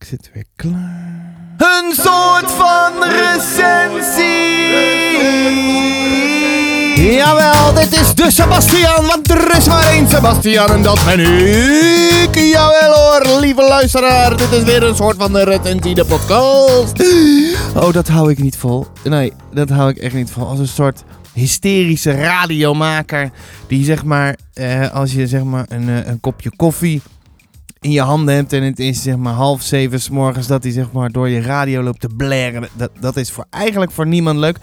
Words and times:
ik 0.00 0.04
zit 0.04 0.30
weer 0.34 0.44
klaar. 0.56 1.54
Een 1.58 1.92
soort 1.92 2.50
van 2.50 2.92
recensie. 3.02 4.36
Jawel, 7.16 7.74
dit 7.74 7.92
is 8.00 8.14
de 8.14 8.30
Sebastian, 8.30 9.06
want 9.06 9.30
er 9.30 9.56
is 9.56 9.66
maar 9.66 9.86
één 9.86 10.08
Sebastian 10.08 10.70
en 10.70 10.82
dat 10.82 11.04
ben 11.04 11.20
ik. 11.20 12.34
Jawel 12.34 12.94
hoor, 12.94 13.40
lieve 13.40 13.62
luisteraar, 13.62 14.36
dit 14.36 14.52
is 14.52 14.62
weer 14.62 14.82
een 14.82 14.96
soort 14.96 15.16
van 15.16 15.32
de 15.32 15.44
recensie, 15.44 15.94
de 15.94 16.04
podcast. 16.04 17.04
Oh, 17.74 17.92
dat 17.92 18.08
hou 18.08 18.30
ik 18.30 18.38
niet 18.38 18.56
vol. 18.56 18.86
Nee, 19.04 19.32
dat 19.52 19.68
hou 19.68 19.90
ik 19.90 19.96
echt 19.96 20.14
niet 20.14 20.30
vol. 20.30 20.46
Als 20.46 20.58
een 20.58 20.68
soort 20.68 21.02
hysterische 21.32 22.10
radiomaker 22.10 23.30
die 23.66 23.84
zeg 23.84 24.04
maar, 24.04 24.36
eh, 24.54 24.90
als 24.90 25.12
je 25.12 25.26
zeg 25.26 25.42
maar 25.44 25.64
een, 25.68 25.88
eh, 25.88 26.06
een 26.06 26.20
kopje 26.20 26.50
koffie 26.56 27.02
in 27.80 27.90
je 27.90 28.00
handen 28.00 28.34
hebt 28.34 28.52
en 28.52 28.62
het 28.62 28.78
is 28.78 29.02
zeg 29.02 29.16
maar 29.16 29.32
half 29.32 29.62
zeven 29.62 30.00
s 30.00 30.08
morgens 30.08 30.46
dat 30.46 30.62
hij 30.62 30.72
zeg 30.72 30.92
maar 30.92 31.10
door 31.10 31.28
je 31.28 31.40
radio 31.40 31.82
loopt 31.82 32.00
te 32.00 32.08
blaren. 32.16 32.68
Dat, 32.76 32.90
dat 33.00 33.16
is 33.16 33.30
voor, 33.30 33.46
eigenlijk 33.50 33.90
voor 33.90 34.06
niemand 34.06 34.38
leuk. 34.38 34.56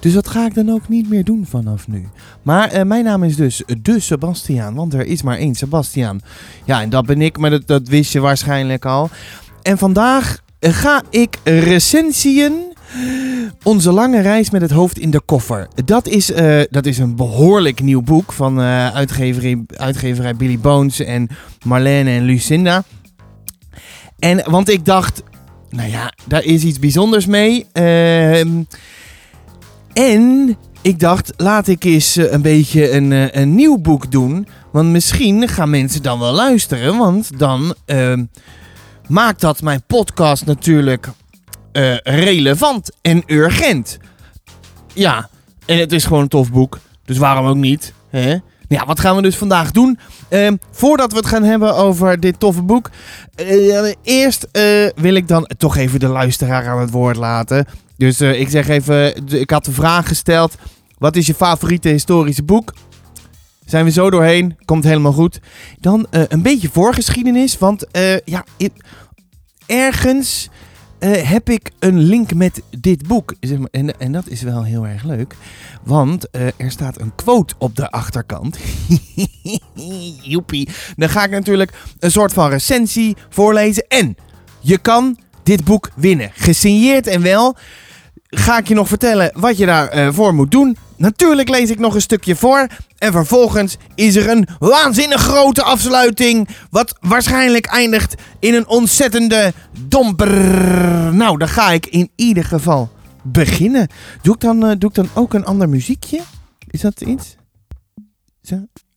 Dus 0.00 0.12
dat 0.12 0.28
ga 0.28 0.46
ik 0.46 0.54
dan 0.54 0.70
ook 0.70 0.88
niet 0.88 1.08
meer 1.08 1.24
doen 1.24 1.46
vanaf 1.48 1.88
nu. 1.88 2.08
Maar 2.42 2.70
eh, 2.70 2.84
mijn 2.84 3.04
naam 3.04 3.22
is 3.22 3.36
dus 3.36 3.62
de 3.82 4.00
Sebastiaan, 4.00 4.74
want 4.74 4.94
er 4.94 5.06
is 5.06 5.22
maar 5.22 5.36
één 5.36 5.54
Sebastiaan. 5.54 6.20
Ja, 6.64 6.80
en 6.80 6.90
dat 6.90 7.06
ben 7.06 7.22
ik, 7.22 7.38
maar 7.38 7.50
dat, 7.50 7.66
dat 7.66 7.88
wist 7.88 8.12
je 8.12 8.20
waarschijnlijk 8.20 8.84
al. 8.84 9.10
En 9.62 9.78
vandaag 9.78 10.38
eh, 10.58 10.72
ga 10.72 11.02
ik 11.10 11.38
recensiën 11.44 12.73
onze 13.62 13.92
lange 13.92 14.20
reis 14.20 14.50
met 14.50 14.60
het 14.60 14.70
hoofd 14.70 14.98
in 14.98 15.10
de 15.10 15.20
koffer. 15.20 15.68
Dat 15.84 16.06
is, 16.06 16.32
eh, 16.32 16.60
dat 16.70 16.86
is 16.86 16.98
een 16.98 17.16
behoorlijk 17.16 17.82
nieuw 17.82 18.02
boek 18.02 18.32
van 18.32 18.60
eh, 18.60 18.94
uitgeverij, 18.94 19.64
uitgeverij 19.66 20.36
Billy 20.36 20.58
Bones 20.58 21.00
en 21.00 21.28
Marlene 21.64 22.10
en 22.10 22.24
Lucinda. 22.24 22.84
En, 24.18 24.50
want 24.50 24.68
ik 24.68 24.84
dacht, 24.84 25.22
nou 25.70 25.90
ja, 25.90 26.12
daar 26.26 26.44
is 26.44 26.64
iets 26.64 26.78
bijzonders 26.78 27.26
mee. 27.26 27.66
Ehm, 27.72 28.62
en 29.92 30.56
ik 30.82 30.98
dacht, 30.98 31.32
laat 31.36 31.68
ik 31.68 31.84
eens 31.84 32.16
eh, 32.16 32.32
een 32.32 32.42
beetje 32.42 32.90
een, 32.90 33.40
een 33.40 33.54
nieuw 33.54 33.78
boek 33.78 34.10
doen. 34.10 34.46
Want 34.72 34.88
misschien 34.88 35.48
gaan 35.48 35.70
mensen 35.70 36.02
dan 36.02 36.18
wel 36.18 36.32
luisteren. 36.32 36.98
Want 36.98 37.38
dan 37.38 37.74
ehm, 37.84 38.24
maakt 39.08 39.40
dat 39.40 39.62
mijn 39.62 39.82
podcast 39.86 40.46
natuurlijk 40.46 41.08
eh, 41.74 41.96
relevant 42.02 42.90
en 43.02 43.22
urgent. 43.26 43.98
Ja, 44.92 45.28
en 45.66 45.78
het 45.78 45.92
is 45.92 46.04
gewoon 46.04 46.22
een 46.22 46.28
tof 46.28 46.52
boek. 46.52 46.78
Dus 47.04 47.18
waarom 47.18 47.46
ook 47.46 47.56
niet? 47.56 47.92
Hè? 48.10 48.36
Ja, 48.68 48.86
wat 48.86 49.00
gaan 49.00 49.16
we 49.16 49.22
dus 49.22 49.36
vandaag 49.36 49.70
doen? 49.70 49.98
Ehm, 50.28 50.56
voordat 50.70 51.10
we 51.12 51.18
het 51.18 51.26
gaan 51.26 51.42
hebben 51.42 51.74
over 51.76 52.20
dit 52.20 52.40
toffe 52.40 52.62
boek. 52.62 52.90
eh, 53.34 53.92
eerst 54.02 54.46
eh, 54.52 54.62
wil 54.96 55.14
ik 55.14 55.28
dan 55.28 55.50
toch 55.58 55.76
even 55.76 56.00
de 56.00 56.06
luisteraar 56.08 56.68
aan 56.68 56.80
het 56.80 56.90
woord 56.90 57.16
laten. 57.16 57.66
Dus 57.96 58.20
ik 58.20 58.48
zeg 58.48 58.68
even, 58.68 59.26
ik 59.26 59.50
had 59.50 59.64
de 59.64 59.72
vraag 59.72 60.08
gesteld. 60.08 60.54
Wat 60.98 61.16
is 61.16 61.26
je 61.26 61.34
favoriete 61.34 61.88
historische 61.88 62.42
boek? 62.42 62.72
Zijn 63.64 63.84
we 63.84 63.90
zo 63.90 64.10
doorheen? 64.10 64.56
Komt 64.64 64.84
helemaal 64.84 65.12
goed. 65.12 65.40
Dan 65.80 66.06
een 66.10 66.42
beetje 66.42 66.68
voorgeschiedenis. 66.72 67.58
Want 67.58 67.86
ja, 68.24 68.44
ergens 69.66 70.48
eh, 71.04 71.30
heb 71.30 71.48
ik 71.50 71.70
een 71.78 71.98
link 71.98 72.34
met 72.34 72.62
dit 72.78 73.06
boek. 73.06 73.34
Zeg 73.40 73.58
maar, 73.58 73.68
en, 73.70 74.00
en 74.00 74.12
dat 74.12 74.28
is 74.28 74.42
wel 74.42 74.62
heel 74.62 74.86
erg 74.86 75.02
leuk. 75.02 75.34
Want 75.82 76.30
eh, 76.30 76.46
er 76.56 76.70
staat 76.70 77.00
een 77.00 77.14
quote 77.14 77.54
op 77.58 77.76
de 77.76 77.90
achterkant. 77.90 78.58
Joepie. 80.22 80.68
Dan 80.96 81.08
ga 81.08 81.24
ik 81.24 81.30
natuurlijk 81.30 81.72
een 81.98 82.10
soort 82.10 82.32
van 82.32 82.50
recensie 82.50 83.16
voorlezen. 83.28 83.84
En 83.88 84.16
je 84.60 84.78
kan 84.78 85.18
dit 85.42 85.64
boek 85.64 85.90
winnen. 85.94 86.30
Gesigneerd 86.34 87.06
en 87.06 87.22
wel. 87.22 87.56
Ga 88.34 88.58
ik 88.58 88.68
je 88.68 88.74
nog 88.74 88.88
vertellen 88.88 89.30
wat 89.34 89.56
je 89.56 89.66
daarvoor 89.66 90.12
voor 90.12 90.34
moet 90.34 90.50
doen. 90.50 90.76
Natuurlijk 90.96 91.48
lees 91.48 91.70
ik 91.70 91.78
nog 91.78 91.94
een 91.94 92.00
stukje 92.00 92.36
voor. 92.36 92.66
En 92.98 93.12
vervolgens 93.12 93.76
is 93.94 94.16
er 94.16 94.30
een 94.30 94.48
waanzinnig 94.58 95.20
grote 95.20 95.62
afsluiting. 95.62 96.48
Wat 96.70 96.96
waarschijnlijk 97.00 97.66
eindigt 97.66 98.14
in 98.38 98.54
een 98.54 98.66
ontzettende 98.66 99.52
domper. 99.88 100.34
Nou, 101.14 101.38
dan 101.38 101.48
ga 101.48 101.70
ik 101.70 101.86
in 101.86 102.10
ieder 102.16 102.44
geval 102.44 102.90
beginnen. 103.22 103.88
Doe 104.22 104.34
ik 104.34 104.40
dan, 104.40 104.66
eh, 104.66 104.76
doe 104.78 104.88
ik 104.88 104.94
dan 104.96 105.08
ook 105.14 105.34
een 105.34 105.44
ander 105.44 105.68
muziekje? 105.68 106.20
Is 106.70 106.80
dat 106.80 107.00
iets? 107.00 107.36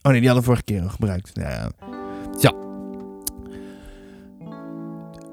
Oh 0.02 0.12
nee, 0.12 0.22
die 0.22 0.30
hadden 0.30 0.36
we 0.36 0.44
vorige 0.44 0.64
keer 0.64 0.82
al 0.82 0.90
gebruikt. 0.90 1.32
Ja. 1.34 1.72
Zo. 2.40 2.67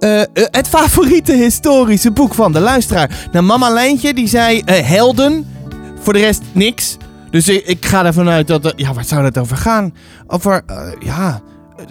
Eh, 0.04 0.20
eh, 0.20 0.26
het 0.32 0.68
favoriete 0.68 1.32
historische 1.32 2.10
boek 2.10 2.34
van 2.34 2.52
de 2.52 2.60
luisteraar. 2.60 3.28
Nou, 3.32 3.44
mama 3.44 3.70
Lijntje 3.70 4.14
die 4.14 4.28
zei 4.28 4.60
eh, 4.60 4.86
helden. 4.86 5.46
Voor 6.00 6.12
de 6.12 6.18
rest 6.18 6.42
niks. 6.52 6.96
Dus 7.30 7.48
ik, 7.48 7.86
ga 7.86 8.04
ervan 8.04 8.28
uit 8.28 8.46
dat... 8.46 8.72
ja, 8.76 8.92
waar 8.92 9.04
zou 9.04 9.24
het 9.24 9.38
over 9.38 9.56
gaan? 9.56 9.94
Over, 10.26 10.64
ja, 11.00 11.42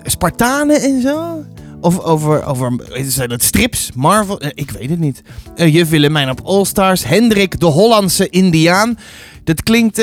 Spartanen 0.04 0.82
en 0.82 1.02
zo? 1.02 1.46
Of 1.82 2.00
over, 2.00 2.46
over 2.46 2.74
zijn 3.02 3.32
het 3.32 3.44
strips? 3.44 3.92
Marvel? 3.96 4.42
Ik 4.54 4.72
weet 4.72 4.90
het 4.90 5.00
niet. 5.00 5.22
Eh 5.56 5.74
Juf 5.74 5.90
Willemijn 5.90 6.30
op 6.30 6.42
All 6.44 6.66
Stars. 6.66 7.04
Hendrik, 7.04 7.60
de 7.60 7.66
Hollandse 7.66 8.30
Indiaan. 8.30 8.98
Dat 9.44 9.64
klinkt, 9.64 10.02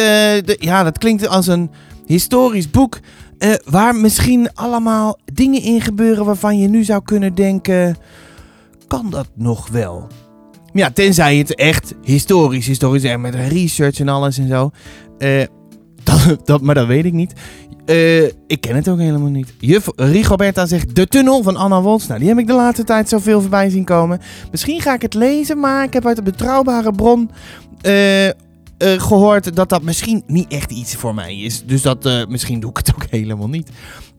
ja, 0.58 0.82
dat 0.82 0.98
klinkt 0.98 1.28
als 1.28 1.46
een 1.46 1.70
historisch 2.06 2.70
boek. 2.70 2.98
Eh, 3.40 3.54
waar 3.64 3.94
misschien 3.94 4.54
allemaal 4.54 5.18
dingen 5.32 5.62
in 5.62 5.80
gebeuren 5.80 6.24
waarvan 6.24 6.58
je 6.58 6.68
nu 6.68 6.84
zou 6.84 7.02
kunnen 7.02 7.34
denken... 7.34 7.96
Kan 8.86 9.10
dat 9.10 9.28
nog 9.34 9.68
wel? 9.68 10.06
Ja, 10.72 10.90
tenzij 10.90 11.36
het 11.36 11.54
echt 11.54 11.94
historisch, 12.02 12.66
historisch 12.66 13.02
is 13.02 13.16
met 13.16 13.34
research 13.34 14.00
en 14.00 14.08
alles 14.08 14.38
en 14.38 14.48
zo. 14.48 14.70
Eh, 15.18 15.46
dat, 16.04 16.46
dat, 16.46 16.60
maar 16.60 16.74
dat 16.74 16.86
weet 16.86 17.04
ik 17.04 17.12
niet. 17.12 17.32
Eh, 17.84 18.24
ik 18.24 18.60
ken 18.60 18.76
het 18.76 18.88
ook 18.88 18.98
helemaal 18.98 19.30
niet. 19.30 19.54
Juf 19.58 19.88
Rigoberta 19.96 20.66
zegt 20.66 20.94
De 20.94 21.06
Tunnel 21.06 21.42
van 21.42 21.56
Anna 21.56 21.82
Woltz. 21.82 22.06
Nou, 22.06 22.20
die 22.20 22.28
heb 22.28 22.38
ik 22.38 22.46
de 22.46 22.52
laatste 22.52 22.84
tijd 22.84 23.08
zoveel 23.08 23.40
voorbij 23.40 23.70
zien 23.70 23.84
komen. 23.84 24.20
Misschien 24.50 24.80
ga 24.80 24.94
ik 24.94 25.02
het 25.02 25.14
lezen, 25.14 25.60
maar 25.60 25.84
ik 25.84 25.92
heb 25.92 26.06
uit 26.06 26.18
een 26.18 26.24
betrouwbare 26.24 26.92
bron 26.92 27.30
eh, 28.80 28.94
eh, 28.94 29.00
gehoord 29.00 29.56
dat 29.56 29.68
dat 29.68 29.82
misschien 29.82 30.22
niet 30.26 30.52
echt 30.52 30.70
iets 30.70 30.94
voor 30.94 31.14
mij 31.14 31.36
is. 31.36 31.64
Dus 31.66 31.82
dat, 31.82 32.06
eh, 32.06 32.26
misschien 32.26 32.60
doe 32.60 32.70
ik 32.70 32.76
het 32.76 32.94
ook 32.94 33.04
helemaal 33.20 33.48
niet. 33.48 33.70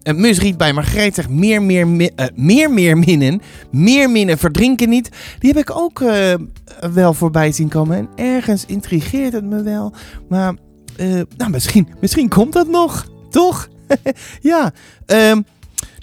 Uh, 0.04 0.14
Musriet 0.16 0.58
bij 0.58 0.74
Margreet 0.74 1.16
zegt 1.16 1.30
meer, 1.30 1.62
meer, 1.62 1.88
mi- 1.88 2.10
eh, 2.16 2.26
meer, 2.36 2.72
meer 2.72 2.98
minnen. 2.98 3.42
Meer 3.72 4.10
minnen 4.10 4.38
verdrinken 4.38 4.90
niet. 4.90 5.10
Die 5.40 5.52
heb 5.54 5.62
ik 5.70 5.76
ook 5.78 6.02
eh, 6.02 6.34
wel 6.94 7.14
voorbij 7.14 7.52
zien 7.52 7.68
komen. 7.70 7.98
En 7.98 8.10
ergens 8.16 8.66
intrigeert 8.66 9.34
het 9.34 9.44
me 9.44 9.64
wel. 9.64 9.94
Maar 10.30 10.54
eh, 10.96 11.22
nou, 11.38 11.52
misschien, 11.52 11.88
misschien 12.02 12.30
komt 12.30 12.54
dat 12.54 12.68
nog. 12.68 13.08
Toch? 13.30 13.68
ja. 14.42 14.72
ehm, 15.06 15.42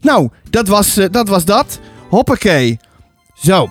nou, 0.01 0.29
dat 0.51 0.69
was, 0.69 0.97
eh, 0.97 1.07
dat 1.11 1.29
was 1.29 1.45
dat. 1.45 1.81
Hoppakee. 2.09 2.79
Zo. 3.35 3.69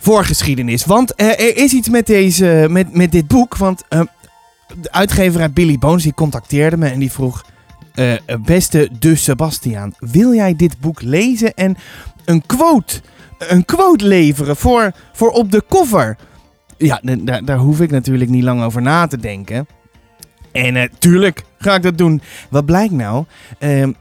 Voorgeschiedenis. 0.00 0.84
Want 0.84 1.14
eh, 1.14 1.26
er 1.26 1.56
is 1.56 1.72
iets 1.72 1.88
met, 1.88 2.06
deze, 2.06 2.66
met, 2.70 2.94
met 2.94 3.12
dit 3.12 3.26
boek. 3.26 3.56
Want 3.56 3.84
eh, 3.88 4.00
de 4.80 4.92
uitgever 4.92 5.52
Billy 5.52 5.78
Bones 5.78 6.02
die 6.02 6.14
contacteerde 6.14 6.76
me 6.76 6.88
en 6.88 6.98
die 6.98 7.12
vroeg... 7.12 7.44
eh, 7.94 8.12
beste 8.44 8.88
De 8.98 9.14
Sebastiaan, 9.16 9.94
wil 9.98 10.34
jij 10.34 10.56
dit 10.56 10.80
boek 10.80 11.02
lezen 11.02 11.54
en 11.54 11.76
een 12.24 12.46
quote, 12.46 13.00
een 13.38 13.64
quote 13.64 14.06
leveren 14.06 14.56
voor, 14.56 14.92
voor 15.12 15.30
op 15.30 15.52
de 15.52 15.64
cover? 15.68 16.16
Ja, 16.76 17.00
daar, 17.02 17.44
daar 17.44 17.58
hoef 17.58 17.80
ik 17.80 17.90
natuurlijk 17.90 18.30
niet 18.30 18.42
lang 18.42 18.62
over 18.62 18.82
na 18.82 19.06
te 19.06 19.18
denken. 19.18 19.66
En 20.52 20.72
natuurlijk 20.72 21.44
ga 21.58 21.74
ik 21.74 21.82
dat 21.82 21.98
doen. 21.98 22.22
Wat 22.50 22.64
blijkt 22.64 22.92
nou? 22.92 23.24
Ehm, 23.58 23.92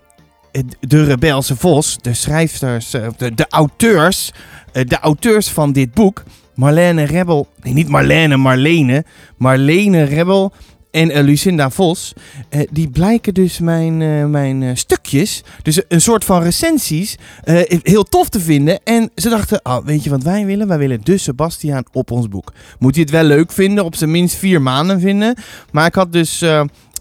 de 0.80 1.04
Rebelse 1.04 1.56
Vos, 1.56 1.98
de 2.02 2.14
schrijfsters, 2.14 2.94
eh, 2.94 3.08
de, 3.18 3.34
de 3.34 3.46
auteurs, 3.50 4.32
eh, 4.72 4.86
de 4.86 5.00
auteurs 5.00 5.50
van 5.50 5.72
dit 5.72 5.94
boek, 5.94 6.24
Marlene 6.56 7.04
Rebel, 7.04 7.48
nee 7.62 7.74
niet 7.74 7.88
Marlene, 7.88 8.38
Marlene, 8.38 9.06
Marlene 9.38 10.04
Rebel 10.04 10.54
en 10.92 11.12
eh, 11.12 11.24
Lucinda 11.24 11.70
Vos, 11.70 12.14
die 12.72 12.90
blijken 12.90 13.34
dus 13.34 13.60
mijn, 13.60 14.30
mijn 14.32 14.78
stukjes, 14.78 15.44
dus 15.62 15.82
een 15.88 16.02
soort 16.02 16.26
van 16.26 16.42
recensies, 16.42 17.18
heel 17.84 18.04
tof 18.04 18.30
te 18.30 18.40
vinden. 18.40 18.80
En 18.84 19.12
ze 19.16 19.30
dachten, 19.30 19.60
oh, 19.64 19.86
weet 19.86 20.04
je 20.04 20.10
wat 20.10 20.24
wij 20.24 20.46
willen? 20.46 20.68
Wij 20.68 20.78
willen 20.78 21.00
de 21.04 21.18
Sebastiaan 21.18 21.84
op 21.92 22.12
ons 22.12 22.28
boek. 22.28 22.54
Moet 22.80 22.94
hij 22.94 23.04
het 23.04 23.12
wel 23.12 23.24
leuk 23.24 23.52
vinden, 23.52 23.86
op 23.86 23.96
zijn 23.96 24.12
minst 24.12 24.36
vier 24.36 24.62
maanden 24.62 25.00
vinden. 25.00 25.36
Maar 25.72 25.86
ik 25.86 25.96
had 25.96 26.14
dus 26.14 26.44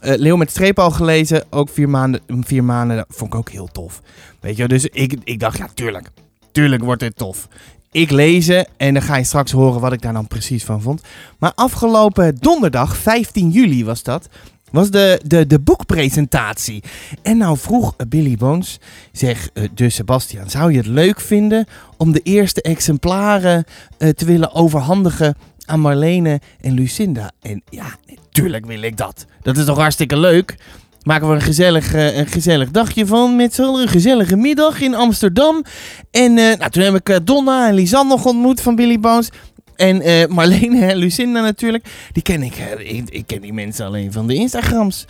eh, 0.00 0.12
eh, 0.12 0.20
Leeuw 0.20 0.36
met 0.36 0.50
streep 0.50 0.78
al 0.78 0.90
gelezen, 0.90 1.44
ook 1.50 1.68
vier 1.68 1.88
maanden, 1.88 2.20
vier 2.26 2.64
maanden, 2.64 2.96
dat 2.96 3.06
vond 3.08 3.32
ik 3.32 3.38
ook 3.38 3.50
heel 3.50 3.68
tof. 3.72 4.02
Weet 4.40 4.56
je, 4.56 4.68
dus 4.68 4.84
ik, 4.84 5.16
ik 5.24 5.40
dacht, 5.40 5.58
ja 5.58 5.68
tuurlijk, 5.74 6.10
tuurlijk 6.52 6.82
wordt 6.82 7.00
dit 7.00 7.16
tof. 7.16 7.48
Ik 7.90 8.10
lezen 8.10 8.66
en 8.76 8.94
dan 8.94 9.02
ga 9.02 9.16
je 9.16 9.24
straks 9.24 9.52
horen 9.52 9.80
wat 9.80 9.92
ik 9.92 10.02
daar 10.02 10.12
dan 10.12 10.26
precies 10.26 10.64
van 10.64 10.82
vond. 10.82 11.02
Maar 11.38 11.52
afgelopen 11.54 12.36
donderdag, 12.40 12.96
15 12.96 13.50
juli 13.50 13.84
was 13.84 14.02
dat, 14.02 14.28
was 14.70 14.90
de, 14.90 15.20
de, 15.24 15.46
de 15.46 15.58
boekpresentatie. 15.58 16.82
En 17.22 17.36
nou 17.36 17.58
vroeg 17.58 17.94
eh, 17.96 18.06
Billy 18.06 18.36
Bones, 18.36 18.80
zeg 19.12 19.50
uh, 19.54 19.68
de 19.74 19.90
Sebastian, 19.90 20.50
zou 20.50 20.70
je 20.72 20.78
het 20.78 20.86
leuk 20.86 21.20
vinden 21.20 21.66
om 21.96 22.12
de 22.12 22.20
eerste 22.22 22.62
exemplaren 22.62 23.64
uh, 23.98 24.08
te 24.08 24.24
willen 24.24 24.52
overhandigen 24.52 25.36
aan 25.66 25.80
Marlene 25.80 26.40
en 26.60 26.72
Lucinda? 26.72 27.30
En 27.40 27.62
ja, 27.70 27.96
natuurlijk 28.43 28.67
wil 28.67 28.82
ik 28.82 28.96
dat. 28.96 29.26
Dat 29.43 29.56
is 29.56 29.64
toch 29.64 29.79
hartstikke 29.79 30.19
leuk? 30.19 30.56
Maken 31.02 31.29
we 31.29 31.35
een 31.35 31.40
gezellig, 31.40 31.94
uh, 31.94 32.17
een 32.17 32.26
gezellig 32.26 32.70
dagje 32.70 33.06
van 33.06 33.37
met 33.37 33.55
z'n 33.55 33.62
een 33.62 33.88
gezellige 33.88 34.37
middag 34.37 34.81
in 34.81 34.94
Amsterdam. 34.94 35.64
En 36.11 36.35
nou, 36.35 36.70
toen 36.70 36.82
heb 36.82 36.94
ik 36.94 37.26
Donna 37.26 37.69
en 37.69 37.75
Lisanne 37.75 38.08
nog 38.08 38.25
ontmoet 38.25 38.61
van 38.61 38.76
Billy 38.76 39.00
Bones. 39.00 39.31
En 39.76 40.08
uh, 40.08 40.26
Marlene 40.26 40.85
en 40.90 40.96
Lucinda 40.96 41.40
natuurlijk, 41.40 41.85
die 42.12 42.23
ken 42.23 42.43
ik, 42.43 42.56
ik, 42.79 43.11
ik. 43.11 43.26
ken 43.26 43.40
die 43.40 43.52
mensen 43.52 43.87
alleen 43.87 44.12
van 44.12 44.26
de 44.26 44.35
Instagrams. 44.35 45.05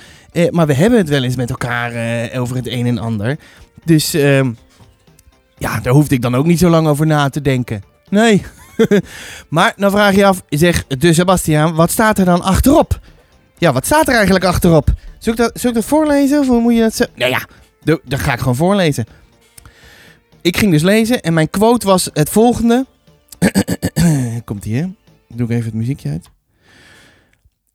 Maar 0.50 0.66
we 0.66 0.74
hebben 0.74 0.98
het 0.98 1.08
wel 1.08 1.22
eens 1.22 1.36
met 1.36 1.50
elkaar 1.50 2.30
over 2.38 2.56
het 2.56 2.66
een 2.66 2.86
en 2.86 2.98
ander. 2.98 3.36
Dus 3.84 4.14
ehm, 4.14 4.50
ja, 5.58 5.80
daar 5.80 5.92
hoefde 5.92 6.14
ik 6.14 6.22
dan 6.22 6.34
ook 6.34 6.46
niet 6.46 6.58
zo 6.58 6.68
lang 6.68 6.86
over 6.86 7.06
na 7.06 7.28
te 7.28 7.40
denken. 7.40 7.82
Nee. 8.08 8.42
maar 9.48 9.72
dan 9.76 9.90
vraag 9.90 10.14
je 10.14 10.26
af, 10.26 10.42
zeg, 10.48 10.86
de 10.86 11.12
Sebastiaan, 11.12 11.74
wat 11.74 11.90
staat 11.90 12.18
er 12.18 12.24
dan 12.24 12.42
achterop? 12.42 13.00
Ja, 13.58 13.72
wat 13.72 13.86
staat 13.86 14.08
er 14.08 14.14
eigenlijk 14.14 14.44
achterop? 14.44 14.88
Zal 15.18 15.32
ik 15.32 15.38
dat, 15.38 15.64
ik 15.64 15.74
dat 15.74 15.84
voorlezen 15.84 16.40
of 16.40 16.46
hoe 16.46 16.60
moet 16.60 16.74
je 16.74 16.80
dat 16.80 16.94
zeggen? 16.94 17.16
Nou 17.18 17.30
ja, 17.30 17.46
dan 18.04 18.18
ga 18.18 18.32
ik 18.32 18.38
gewoon 18.38 18.56
voorlezen. 18.56 19.06
Ik 20.40 20.56
ging 20.56 20.72
dus 20.72 20.82
lezen 20.82 21.22
en 21.22 21.34
mijn 21.34 21.50
quote 21.50 21.86
was 21.86 22.10
het 22.12 22.30
volgende. 22.30 22.86
Komt 24.44 24.64
ie, 24.64 24.76
hè? 24.76 24.86
Doe 25.28 25.46
ik 25.46 25.52
even 25.52 25.64
het 25.64 25.74
muziekje 25.74 26.10
uit. 26.10 26.30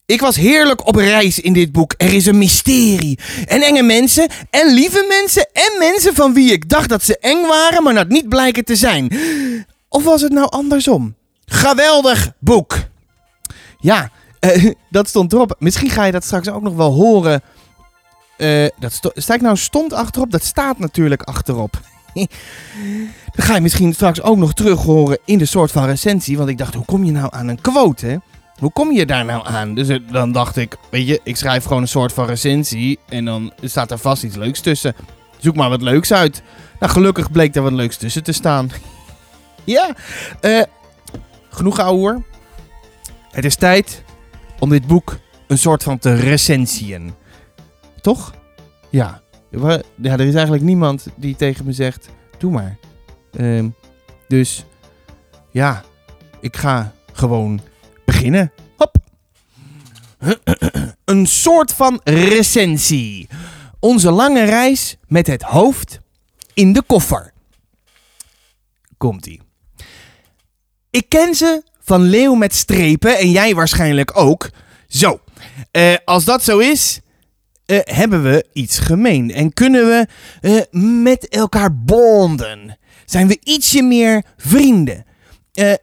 Ik 0.05 0.21
was 0.21 0.35
heerlijk 0.35 0.87
op 0.87 0.95
reis 0.95 1.39
in 1.39 1.53
dit 1.53 1.71
boek. 1.71 1.93
Er 1.97 2.13
is 2.13 2.25
een 2.25 2.37
mysterie. 2.37 3.19
En 3.45 3.61
enge 3.61 3.83
mensen, 3.83 4.29
en 4.49 4.73
lieve 4.73 5.05
mensen, 5.07 5.47
en 5.53 5.77
mensen 5.79 6.15
van 6.15 6.33
wie 6.33 6.51
ik 6.51 6.69
dacht 6.69 6.89
dat 6.89 7.03
ze 7.03 7.17
eng 7.17 7.47
waren, 7.47 7.83
maar 7.83 7.93
dat 7.93 8.07
niet 8.07 8.29
blijken 8.29 8.65
te 8.65 8.75
zijn. 8.75 9.17
Of 9.89 10.03
was 10.03 10.21
het 10.21 10.31
nou 10.31 10.49
andersom? 10.49 11.15
Geweldig 11.45 12.31
boek. 12.39 12.77
Ja, 13.79 14.11
uh, 14.43 14.71
dat 14.89 15.07
stond 15.07 15.33
erop. 15.33 15.55
Misschien 15.59 15.89
ga 15.89 16.05
je 16.05 16.11
dat 16.11 16.23
straks 16.23 16.49
ook 16.49 16.61
nog 16.61 16.75
wel 16.75 16.91
horen. 16.91 17.41
Uh, 18.37 18.67
dat 18.79 19.11
sta 19.13 19.33
ik 19.33 19.41
nou 19.41 19.57
stond 19.57 19.93
achterop? 19.93 20.31
Dat 20.31 20.43
staat 20.43 20.79
natuurlijk 20.79 21.21
achterop. 21.21 21.79
Dan 23.35 23.45
ga 23.45 23.55
je 23.55 23.61
misschien 23.61 23.93
straks 23.93 24.21
ook 24.21 24.37
nog 24.37 24.53
terug 24.53 24.81
horen 24.81 25.17
in 25.25 25.37
de 25.37 25.45
soort 25.45 25.71
van 25.71 25.85
recensie. 25.85 26.37
Want 26.37 26.49
ik 26.49 26.57
dacht, 26.57 26.73
hoe 26.73 26.85
kom 26.85 27.03
je 27.03 27.11
nou 27.11 27.27
aan 27.31 27.47
een 27.47 27.61
quote? 27.61 28.21
Hoe 28.59 28.71
kom 28.71 28.91
je 28.91 29.05
daar 29.05 29.25
nou 29.25 29.47
aan? 29.47 29.73
Dus 29.73 29.99
dan 30.11 30.31
dacht 30.31 30.57
ik, 30.57 30.77
weet 30.91 31.07
je, 31.07 31.19
ik 31.23 31.35
schrijf 31.35 31.63
gewoon 31.63 31.81
een 31.81 31.87
soort 31.87 32.13
van 32.13 32.25
recensie. 32.25 32.99
En 33.09 33.25
dan 33.25 33.53
staat 33.61 33.91
er 33.91 33.97
vast 33.97 34.23
iets 34.23 34.35
leuks 34.35 34.59
tussen. 34.59 34.95
Zoek 35.37 35.55
maar 35.55 35.69
wat 35.69 35.81
leuks 35.81 36.13
uit. 36.13 36.41
Nou, 36.79 36.91
gelukkig 36.91 37.31
bleek 37.31 37.55
er 37.55 37.61
wat 37.61 37.71
leuks 37.71 37.97
tussen 37.97 38.23
te 38.23 38.31
staan. 38.31 38.69
ja, 39.63 39.95
genoeg 41.49 41.79
ouwe. 41.79 42.23
Het 43.31 43.45
is 43.45 43.55
tijd 43.55 44.03
om 44.63 44.69
dit 44.69 44.87
boek 44.87 45.17
een 45.47 45.57
soort 45.57 45.83
van 45.83 45.99
te 45.99 46.13
recensien. 46.13 47.13
Toch? 48.01 48.33
Ja. 48.89 49.21
Ja, 49.49 49.81
er 50.01 50.19
is 50.19 50.33
eigenlijk 50.33 50.63
niemand 50.63 51.07
die 51.15 51.35
tegen 51.35 51.65
me 51.65 51.73
zegt, 51.73 52.09
doe 52.37 52.51
maar. 52.51 52.77
Um, 53.31 53.75
dus 54.27 54.65
ja, 55.51 55.83
ik 56.39 56.57
ga 56.57 56.93
gewoon 57.13 57.61
beginnen. 58.05 58.51
Hop. 58.77 58.95
Een 61.05 61.25
soort 61.25 61.73
van 61.73 62.01
recensie. 62.03 63.27
Onze 63.79 64.11
lange 64.11 64.43
reis 64.43 64.97
met 65.07 65.27
het 65.27 65.41
hoofd 65.41 65.99
in 66.53 66.73
de 66.73 66.83
koffer. 66.87 67.33
Komt-ie. 68.97 69.41
Ik 70.89 71.09
ken 71.09 71.35
ze 71.35 71.63
van 71.83 72.01
leeuw 72.01 72.33
met 72.33 72.55
strepen 72.55 73.17
en 73.17 73.31
jij 73.31 73.55
waarschijnlijk 73.55 74.17
ook. 74.17 74.49
Zo, 74.87 75.19
uh, 75.71 75.93
als 76.05 76.25
dat 76.25 76.43
zo 76.43 76.57
is, 76.57 76.99
uh, 77.65 77.79
hebben 77.83 78.23
we 78.23 78.45
iets 78.53 78.79
gemeen 78.79 79.31
en 79.33 79.53
kunnen 79.53 79.85
we 79.85 80.07
uh, 80.41 81.01
met 81.03 81.27
elkaar 81.27 81.75
bonden. 81.75 82.77
Zijn 83.05 83.27
we 83.27 83.39
ietsje 83.43 83.81
meer 83.81 84.23
vrienden. 84.37 85.05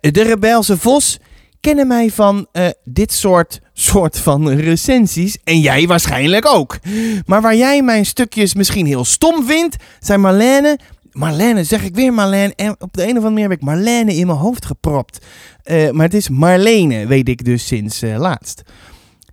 De 0.01 0.23
rebelse 0.23 0.77
vos 0.77 1.19
kennen 1.61 1.87
mij 1.87 2.11
van 2.11 2.47
dit 2.85 3.13
soort, 3.13 3.61
soort 3.73 4.19
van 4.19 4.49
recensies 4.49 5.39
en 5.45 5.61
jij 5.61 5.87
waarschijnlijk 5.87 6.47
ook. 6.47 6.79
Maar 7.27 7.41
waar 7.41 7.57
jij 7.57 7.83
mijn 7.83 8.07
stukjes 8.07 8.55
misschien 8.55 8.87
heel 8.87 9.05
stom 9.05 9.47
vindt, 9.47 9.77
zijn 10.01 10.21
Marlene 10.21 10.79
Marlene, 11.13 11.65
zeg 11.65 11.85
ik 11.85 11.95
weer 11.95 12.13
Marlene. 12.13 12.53
En 12.57 12.77
op 12.79 12.93
de 12.93 13.03
een 13.03 13.09
of 13.09 13.17
andere 13.17 13.31
manier 13.31 13.49
heb 13.49 13.59
ik 13.59 13.65
Marlene 13.65 14.15
in 14.15 14.27
mijn 14.27 14.39
hoofd 14.39 14.67
gepropt. 14.67 15.27
Uh, 15.65 15.91
maar 15.91 16.05
het 16.05 16.15
is 16.15 16.29
Marlene, 16.29 17.07
weet 17.07 17.29
ik 17.29 17.45
dus 17.45 17.67
sinds 17.67 18.03
uh, 18.03 18.19
laatst 18.19 18.63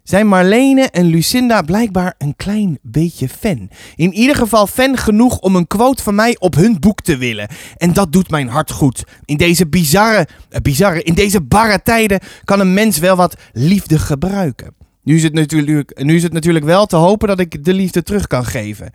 zijn 0.07 0.27
Marlene 0.27 0.81
en 0.81 1.05
Lucinda 1.05 1.61
blijkbaar 1.61 2.13
een 2.17 2.35
klein 2.35 2.79
beetje 2.81 3.29
fan. 3.29 3.69
In 3.95 4.13
ieder 4.13 4.35
geval 4.35 4.67
fan 4.67 4.97
genoeg 4.97 5.39
om 5.39 5.55
een 5.55 5.67
quote 5.67 6.03
van 6.03 6.15
mij 6.15 6.35
op 6.39 6.55
hun 6.55 6.79
boek 6.79 7.01
te 7.01 7.17
willen. 7.17 7.47
En 7.77 7.93
dat 7.93 8.11
doet 8.11 8.29
mijn 8.29 8.47
hart 8.47 8.71
goed. 8.71 9.03
In 9.25 9.37
deze 9.37 9.67
bizarre, 9.67 10.27
uh, 10.49 10.59
bizarre, 10.59 11.03
in 11.03 11.13
deze 11.13 11.41
barre 11.41 11.81
tijden 11.83 12.19
kan 12.43 12.59
een 12.59 12.73
mens 12.73 12.97
wel 12.97 13.15
wat 13.15 13.35
liefde 13.53 13.99
gebruiken. 13.99 14.75
Nu 15.03 15.15
is, 15.15 15.23
het 15.23 15.33
natuurlijk, 15.33 16.03
nu 16.03 16.15
is 16.15 16.23
het 16.23 16.33
natuurlijk 16.33 16.65
wel 16.65 16.85
te 16.85 16.95
hopen 16.95 17.27
dat 17.27 17.39
ik 17.39 17.63
de 17.63 17.73
liefde 17.73 18.03
terug 18.03 18.27
kan 18.27 18.45
geven. 18.45 18.91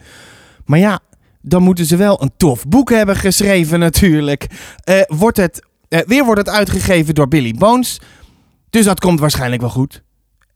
Maar 0.64 0.78
ja, 0.78 1.00
dan 1.42 1.62
moeten 1.62 1.86
ze 1.86 1.96
wel 1.96 2.22
een 2.22 2.32
tof 2.36 2.66
boek 2.68 2.90
hebben 2.90 3.16
geschreven 3.16 3.78
natuurlijk. 3.78 4.46
Uh, 4.84 5.00
wordt 5.06 5.36
het, 5.36 5.62
uh, 5.88 6.00
weer 6.06 6.24
wordt 6.24 6.40
het 6.40 6.48
uitgegeven 6.48 7.14
door 7.14 7.28
Billy 7.28 7.54
Bones. 7.58 8.00
Dus 8.70 8.84
dat 8.84 9.00
komt 9.00 9.20
waarschijnlijk 9.20 9.60
wel 9.60 9.70
goed. 9.70 10.02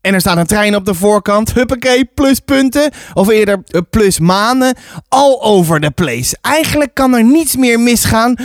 En 0.01 0.15
er 0.15 0.21
staat 0.21 0.37
een 0.37 0.47
trein 0.47 0.77
op 0.77 0.85
de 0.85 0.95
voorkant. 0.95 1.53
Huppakee, 1.55 2.05
pluspunten. 2.05 2.91
Of 3.15 3.29
eerder 3.29 3.63
eh, 3.67 3.81
plus 3.91 4.19
maanden. 4.19 4.75
All 5.09 5.39
over 5.41 5.81
the 5.81 5.91
place. 5.91 6.37
Eigenlijk 6.41 6.95
kan 6.95 7.15
er 7.15 7.25
niets 7.25 7.57
meer 7.57 7.81
misgaan. 7.81 8.37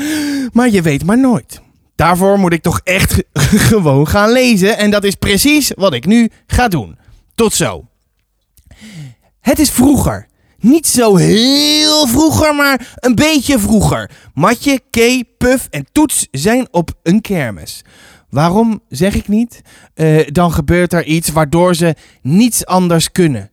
Maar 0.54 0.70
je 0.70 0.82
weet 0.82 1.06
maar 1.06 1.20
nooit. 1.20 1.62
Daarvoor 1.96 2.40
moet 2.40 2.54
ik 2.54 2.62
toch 2.62 2.82
echt 2.84 3.24
gewoon 3.70 4.08
gaan 4.08 4.32
lezen. 4.32 4.78
En 4.78 4.92
dat 4.92 5.04
is 5.04 5.16
precies 5.16 5.72
wat 5.76 5.94
ik 5.94 6.06
nu 6.06 6.30
ga 6.48 6.68
doen. 6.68 6.98
Tot 7.36 7.54
zo. 7.54 7.86
Het 9.40 9.60
is 9.60 9.70
vroeger. 9.70 10.28
Niet 10.62 10.88
zo 10.88 11.16
heel 11.16 12.08
vroeger, 12.08 12.56
maar 12.56 12.96
een 12.96 13.16
beetje 13.16 13.60
vroeger. 13.60 14.12
Matje, 14.34 14.82
Kay, 14.90 15.24
Puff 15.38 15.68
en 15.70 15.86
Toets 15.92 16.28
zijn 16.32 16.68
op 16.72 16.94
een 17.04 17.22
kermis. 17.22 17.84
Waarom 18.30 18.82
zeg 18.90 19.16
ik 19.16 19.28
niet? 19.28 19.62
Uh, 19.96 20.28
dan 20.28 20.52
gebeurt 20.52 20.94
er 20.94 21.06
iets 21.06 21.30
waardoor 21.30 21.76
ze 21.76 21.96
niets 22.22 22.66
anders 22.66 23.12
kunnen. 23.12 23.50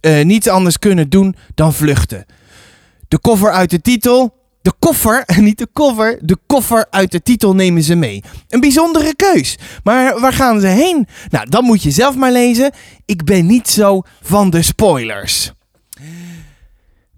Uh, 0.00 0.24
niets 0.24 0.48
anders 0.48 0.78
kunnen 0.78 1.08
doen 1.08 1.36
dan 1.54 1.72
vluchten. 1.72 2.26
De 3.08 3.18
koffer 3.18 3.50
uit 3.50 3.70
de 3.70 3.80
titel. 3.80 4.42
De 4.62 4.72
koffer, 4.78 5.24
niet 5.40 5.58
de 5.58 5.68
koffer, 5.72 6.18
de 6.20 6.36
koffer 6.46 6.86
uit 6.90 7.10
de 7.10 7.22
titel 7.22 7.54
nemen 7.54 7.82
ze 7.82 7.94
mee. 7.94 8.22
Een 8.48 8.60
bijzondere 8.60 9.14
keus. 9.16 9.58
Maar 9.82 10.20
waar 10.20 10.32
gaan 10.32 10.60
ze 10.60 10.66
heen? 10.66 11.06
Nou, 11.30 11.48
dan 11.48 11.64
moet 11.64 11.82
je 11.82 11.90
zelf 11.90 12.16
maar 12.16 12.32
lezen. 12.32 12.72
Ik 13.04 13.24
ben 13.24 13.46
niet 13.46 13.68
zo 13.68 14.02
van 14.22 14.50
de 14.50 14.62
spoilers. 14.62 15.53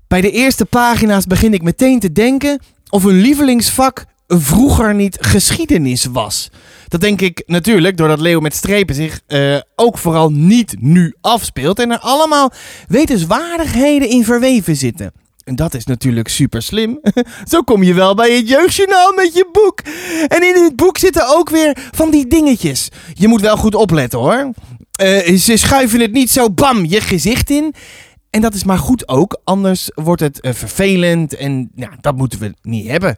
Bij 0.08 0.20
de 0.20 0.30
eerste 0.30 0.64
pagina's 0.64 1.26
begin 1.26 1.54
ik 1.54 1.62
meteen 1.62 2.00
te 2.00 2.12
denken 2.12 2.60
of 2.90 3.04
een 3.04 3.20
lievelingsvak 3.20 4.04
vroeger 4.26 4.94
niet 4.94 5.16
geschiedenis 5.20 6.04
was. 6.04 6.50
Dat 6.88 7.00
denk 7.00 7.20
ik 7.20 7.42
natuurlijk 7.46 7.96
doordat 7.96 8.20
Leeuw 8.20 8.40
met 8.40 8.54
strepen 8.54 8.94
zich 8.94 9.20
uh, 9.28 9.56
ook 9.74 9.98
vooral 9.98 10.30
niet 10.30 10.76
nu 10.80 11.14
afspeelt 11.20 11.78
en 11.78 11.90
er 11.90 11.98
allemaal 11.98 12.52
wetenswaardigheden 12.88 14.08
in 14.08 14.24
verweven 14.24 14.76
zitten. 14.76 15.12
En 15.44 15.56
dat 15.56 15.74
is 15.74 15.84
natuurlijk 15.84 16.28
super 16.28 16.62
slim. 16.62 17.00
Zo 17.50 17.62
kom 17.62 17.82
je 17.82 17.94
wel 17.94 18.14
bij 18.14 18.36
het 18.36 18.48
jeugdjournaal 18.48 19.12
met 19.12 19.34
je 19.34 19.48
boek. 19.52 19.80
En 20.28 20.56
in 20.56 20.64
het 20.64 20.76
boek 20.76 20.98
zitten 20.98 21.36
ook 21.36 21.50
weer 21.50 21.76
van 21.90 22.10
die 22.10 22.26
dingetjes. 22.26 22.88
Je 23.14 23.28
moet 23.28 23.40
wel 23.40 23.56
goed 23.56 23.74
opletten 23.74 24.18
hoor. 24.18 24.50
Uh, 25.02 25.36
ze 25.38 25.56
schuiven 25.56 26.00
het 26.00 26.12
niet 26.12 26.30
zo 26.30 26.50
bam 26.50 26.84
je 26.84 27.00
gezicht 27.00 27.50
in. 27.50 27.74
En 28.36 28.42
dat 28.42 28.54
is 28.54 28.64
maar 28.64 28.78
goed 28.78 29.08
ook, 29.08 29.40
anders 29.44 29.90
wordt 29.94 30.20
het 30.20 30.38
uh, 30.44 30.52
vervelend 30.52 31.36
en 31.36 31.70
ja, 31.74 31.90
dat 32.00 32.16
moeten 32.16 32.38
we 32.38 32.54
niet 32.62 32.88
hebben. 32.88 33.16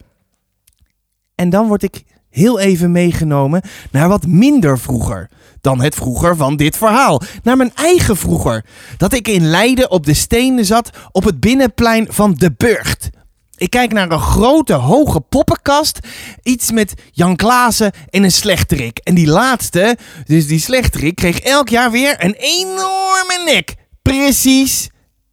En 1.35 1.51
dan 1.51 1.67
word 1.69 1.83
ik 1.83 2.03
heel 2.31 2.59
even 2.59 2.93
meegenomen 2.93 3.63
naar 3.91 4.09
wat 4.09 4.27
minder 4.27 4.79
vroeger 4.79 5.31
dan 5.61 5.81
het 5.81 5.95
vroeger 5.95 6.37
van 6.37 6.57
dit 6.57 6.77
verhaal. 6.77 7.23
Naar 7.43 7.57
mijn 7.57 7.75
eigen 7.75 8.17
vroeger. 8.17 8.65
Dat 8.97 9.13
ik 9.13 9.29
in 9.29 9.47
Leiden 9.47 9.91
op 9.91 10.07
de 10.07 10.15
stenen 10.15 10.65
zat 10.65 10.91
op 11.13 11.25
het 11.25 11.41
binnenplein 11.41 12.07
van 12.11 12.35
de 12.35 12.53
Burgt. 12.57 13.11
Ik 13.57 13.71
kijk 13.71 13.93
naar 13.93 14.11
een 14.11 14.21
grote, 14.21 14.73
hoge 14.73 15.21
poppenkast. 15.21 15.99
Iets 16.43 16.71
met 16.73 16.95
Jan 17.13 17.37
Klaassen 17.37 17.93
en 18.11 18.23
een 18.23 18.33
slechterik. 18.33 18.99
En 18.99 19.15
die 19.15 19.29
laatste, 19.29 19.97
dus 20.25 20.47
die 20.47 20.61
slechterik, 20.61 21.15
kreeg 21.15 21.41
elk 21.41 21.69
jaar 21.69 21.91
weer 21.91 22.25
een 22.25 22.35
enorme 22.35 23.43
nek. 23.45 23.75
Precies 24.03 24.89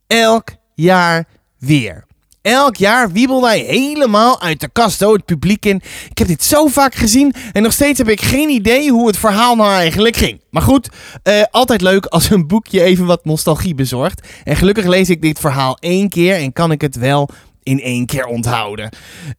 elk 0.07 0.50
jaar 0.74 1.25
weer. 1.59 2.05
Elk 2.41 2.75
jaar 2.75 3.12
wiebel 3.12 3.45
hij 3.45 3.59
helemaal 3.59 4.41
uit 4.41 4.59
de 4.59 4.69
kast 4.69 4.97
zo 4.97 5.13
het 5.13 5.25
publiek 5.25 5.65
in. 5.65 5.81
Ik 6.09 6.17
heb 6.17 6.27
dit 6.27 6.43
zo 6.43 6.67
vaak 6.67 6.95
gezien 6.95 7.33
en 7.51 7.63
nog 7.63 7.71
steeds 7.71 7.97
heb 7.97 8.09
ik 8.09 8.21
geen 8.21 8.50
idee 8.50 8.91
hoe 8.91 9.07
het 9.07 9.17
verhaal 9.17 9.55
nou 9.55 9.71
eigenlijk 9.71 10.15
ging. 10.15 10.41
Maar 10.50 10.62
goed, 10.62 10.89
uh, 11.24 11.43
altijd 11.51 11.81
leuk 11.81 12.05
als 12.05 12.29
een 12.29 12.47
boekje 12.47 12.81
even 12.81 13.05
wat 13.05 13.25
nostalgie 13.25 13.75
bezorgt. 13.75 14.27
En 14.43 14.55
gelukkig 14.55 14.85
lees 14.85 15.09
ik 15.09 15.21
dit 15.21 15.39
verhaal 15.39 15.77
één 15.79 16.09
keer 16.09 16.35
en 16.35 16.53
kan 16.53 16.71
ik 16.71 16.81
het 16.81 16.95
wel 16.95 17.29
in 17.63 17.81
één 17.81 18.05
keer 18.05 18.25
onthouden. 18.25 18.89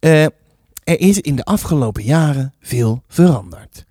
Uh, 0.01 0.23
er 0.85 1.01
is 1.01 1.21
in 1.21 1.37
de 1.37 1.45
afgelopen 1.45 2.03
jaren 2.03 2.55
veel 2.61 3.03
veranderd. 3.09 3.85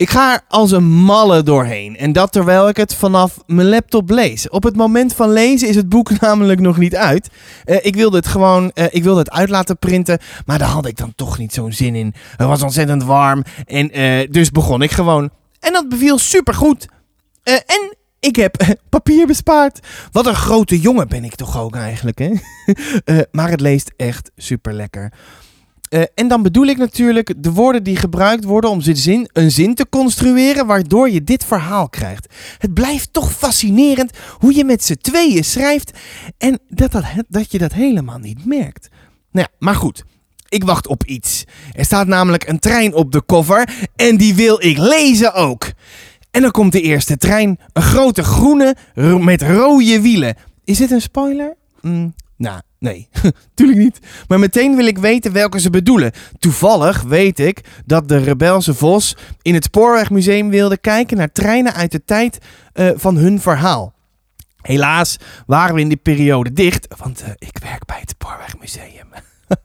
Ik 0.00 0.10
ga 0.10 0.34
er 0.34 0.40
als 0.48 0.70
een 0.70 0.90
malle 0.90 1.42
doorheen. 1.42 1.96
En 1.96 2.12
dat 2.12 2.32
terwijl 2.32 2.68
ik 2.68 2.76
het 2.76 2.94
vanaf 2.94 3.38
mijn 3.46 3.68
laptop 3.68 4.10
lees. 4.10 4.48
Op 4.48 4.62
het 4.62 4.76
moment 4.76 5.14
van 5.14 5.32
lezen 5.32 5.68
is 5.68 5.76
het 5.76 5.88
boek 5.88 6.10
namelijk 6.20 6.60
nog 6.60 6.76
niet 6.76 6.96
uit. 6.96 7.28
Uh, 7.66 7.76
ik 7.82 7.94
wilde 7.94 8.16
het 8.16 8.26
gewoon 8.26 8.70
uh, 8.74 8.84
ik 8.90 9.02
wilde 9.02 9.18
het 9.18 9.30
uit 9.30 9.48
laten 9.48 9.78
printen. 9.78 10.18
Maar 10.46 10.58
daar 10.58 10.68
had 10.68 10.86
ik 10.86 10.96
dan 10.96 11.12
toch 11.16 11.38
niet 11.38 11.54
zo'n 11.54 11.72
zin 11.72 11.94
in. 11.94 12.14
Het 12.36 12.46
was 12.46 12.62
ontzettend 12.62 13.02
warm. 13.02 13.44
En 13.66 14.00
uh, 14.00 14.26
dus 14.30 14.50
begon 14.50 14.82
ik 14.82 14.90
gewoon. 14.90 15.30
En 15.58 15.72
dat 15.72 15.88
beviel 15.88 16.18
supergoed. 16.18 16.88
en 17.42 17.96
ik 18.20 18.36
heb 18.36 18.56
papier 18.88 19.26
bespaard. 19.26 19.80
Wat 20.12 20.26
een 20.26 20.34
grote 20.34 20.80
jongen 20.80 21.08
ben 21.08 21.24
ik 21.24 21.34
toch 21.34 21.58
ook 21.58 21.76
eigenlijk. 21.76 22.18
Hè? 22.18 22.32
maar 23.38 23.50
het 23.50 23.60
leest 23.60 23.92
echt 23.96 24.30
super 24.36 24.72
lekker. 24.72 25.12
Uh, 25.90 26.02
en 26.14 26.28
dan 26.28 26.42
bedoel 26.42 26.66
ik 26.66 26.76
natuurlijk 26.76 27.34
de 27.36 27.52
woorden 27.52 27.82
die 27.82 27.96
gebruikt 27.96 28.44
worden 28.44 28.70
om 28.70 28.80
zin, 28.80 29.28
een 29.32 29.50
zin 29.50 29.74
te 29.74 29.88
construeren 29.88 30.66
waardoor 30.66 31.10
je 31.10 31.24
dit 31.24 31.44
verhaal 31.44 31.88
krijgt. 31.88 32.34
Het 32.58 32.74
blijft 32.74 33.12
toch 33.12 33.32
fascinerend 33.32 34.12
hoe 34.38 34.54
je 34.54 34.64
met 34.64 34.84
z'n 34.84 34.96
tweeën 35.00 35.44
schrijft 35.44 35.98
en 36.38 36.58
dat, 36.68 36.92
dat, 36.92 37.04
dat 37.28 37.52
je 37.52 37.58
dat 37.58 37.72
helemaal 37.72 38.18
niet 38.18 38.44
merkt. 38.44 38.88
Nou 39.30 39.46
ja, 39.50 39.56
maar 39.58 39.74
goed. 39.74 40.04
Ik 40.48 40.64
wacht 40.64 40.86
op 40.86 41.04
iets. 41.04 41.44
Er 41.72 41.84
staat 41.84 42.06
namelijk 42.06 42.48
een 42.48 42.58
trein 42.58 42.94
op 42.94 43.12
de 43.12 43.24
cover 43.26 43.88
en 43.96 44.16
die 44.16 44.34
wil 44.34 44.64
ik 44.64 44.78
lezen 44.78 45.34
ook. 45.34 45.72
En 46.30 46.42
dan 46.42 46.50
komt 46.50 46.72
de 46.72 46.80
eerste 46.80 47.16
trein. 47.16 47.58
Een 47.72 47.82
grote 47.82 48.22
groene 48.22 48.76
met 49.20 49.42
rode 49.42 50.00
wielen. 50.00 50.36
Is 50.64 50.78
dit 50.78 50.90
een 50.90 51.00
spoiler? 51.00 51.56
Mm, 51.80 52.14
nou, 52.36 52.60
Nee, 52.80 53.08
tuurlijk 53.54 53.78
niet. 53.78 53.98
Maar 54.28 54.38
meteen 54.38 54.76
wil 54.76 54.86
ik 54.86 54.98
weten 54.98 55.32
welke 55.32 55.60
ze 55.60 55.70
bedoelen. 55.70 56.12
Toevallig 56.38 57.02
weet 57.02 57.38
ik 57.38 57.60
dat 57.86 58.08
de 58.08 58.16
rebelse 58.16 58.74
Vos 58.74 59.16
in 59.42 59.54
het 59.54 59.64
Spoorwegmuseum 59.64 60.50
wilde 60.50 60.78
kijken 60.78 61.16
naar 61.16 61.32
treinen 61.32 61.74
uit 61.74 61.92
de 61.92 62.04
tijd 62.04 62.38
uh, 62.74 62.90
van 62.94 63.16
hun 63.16 63.40
verhaal. 63.40 63.94
Helaas 64.62 65.16
waren 65.46 65.74
we 65.74 65.80
in 65.80 65.88
die 65.88 65.96
periode 65.96 66.52
dicht, 66.52 66.86
want 66.96 67.22
uh, 67.22 67.28
ik 67.38 67.58
werk 67.58 67.84
bij 67.84 68.00
het 68.00 68.10
Spoorwegmuseum. 68.10 69.08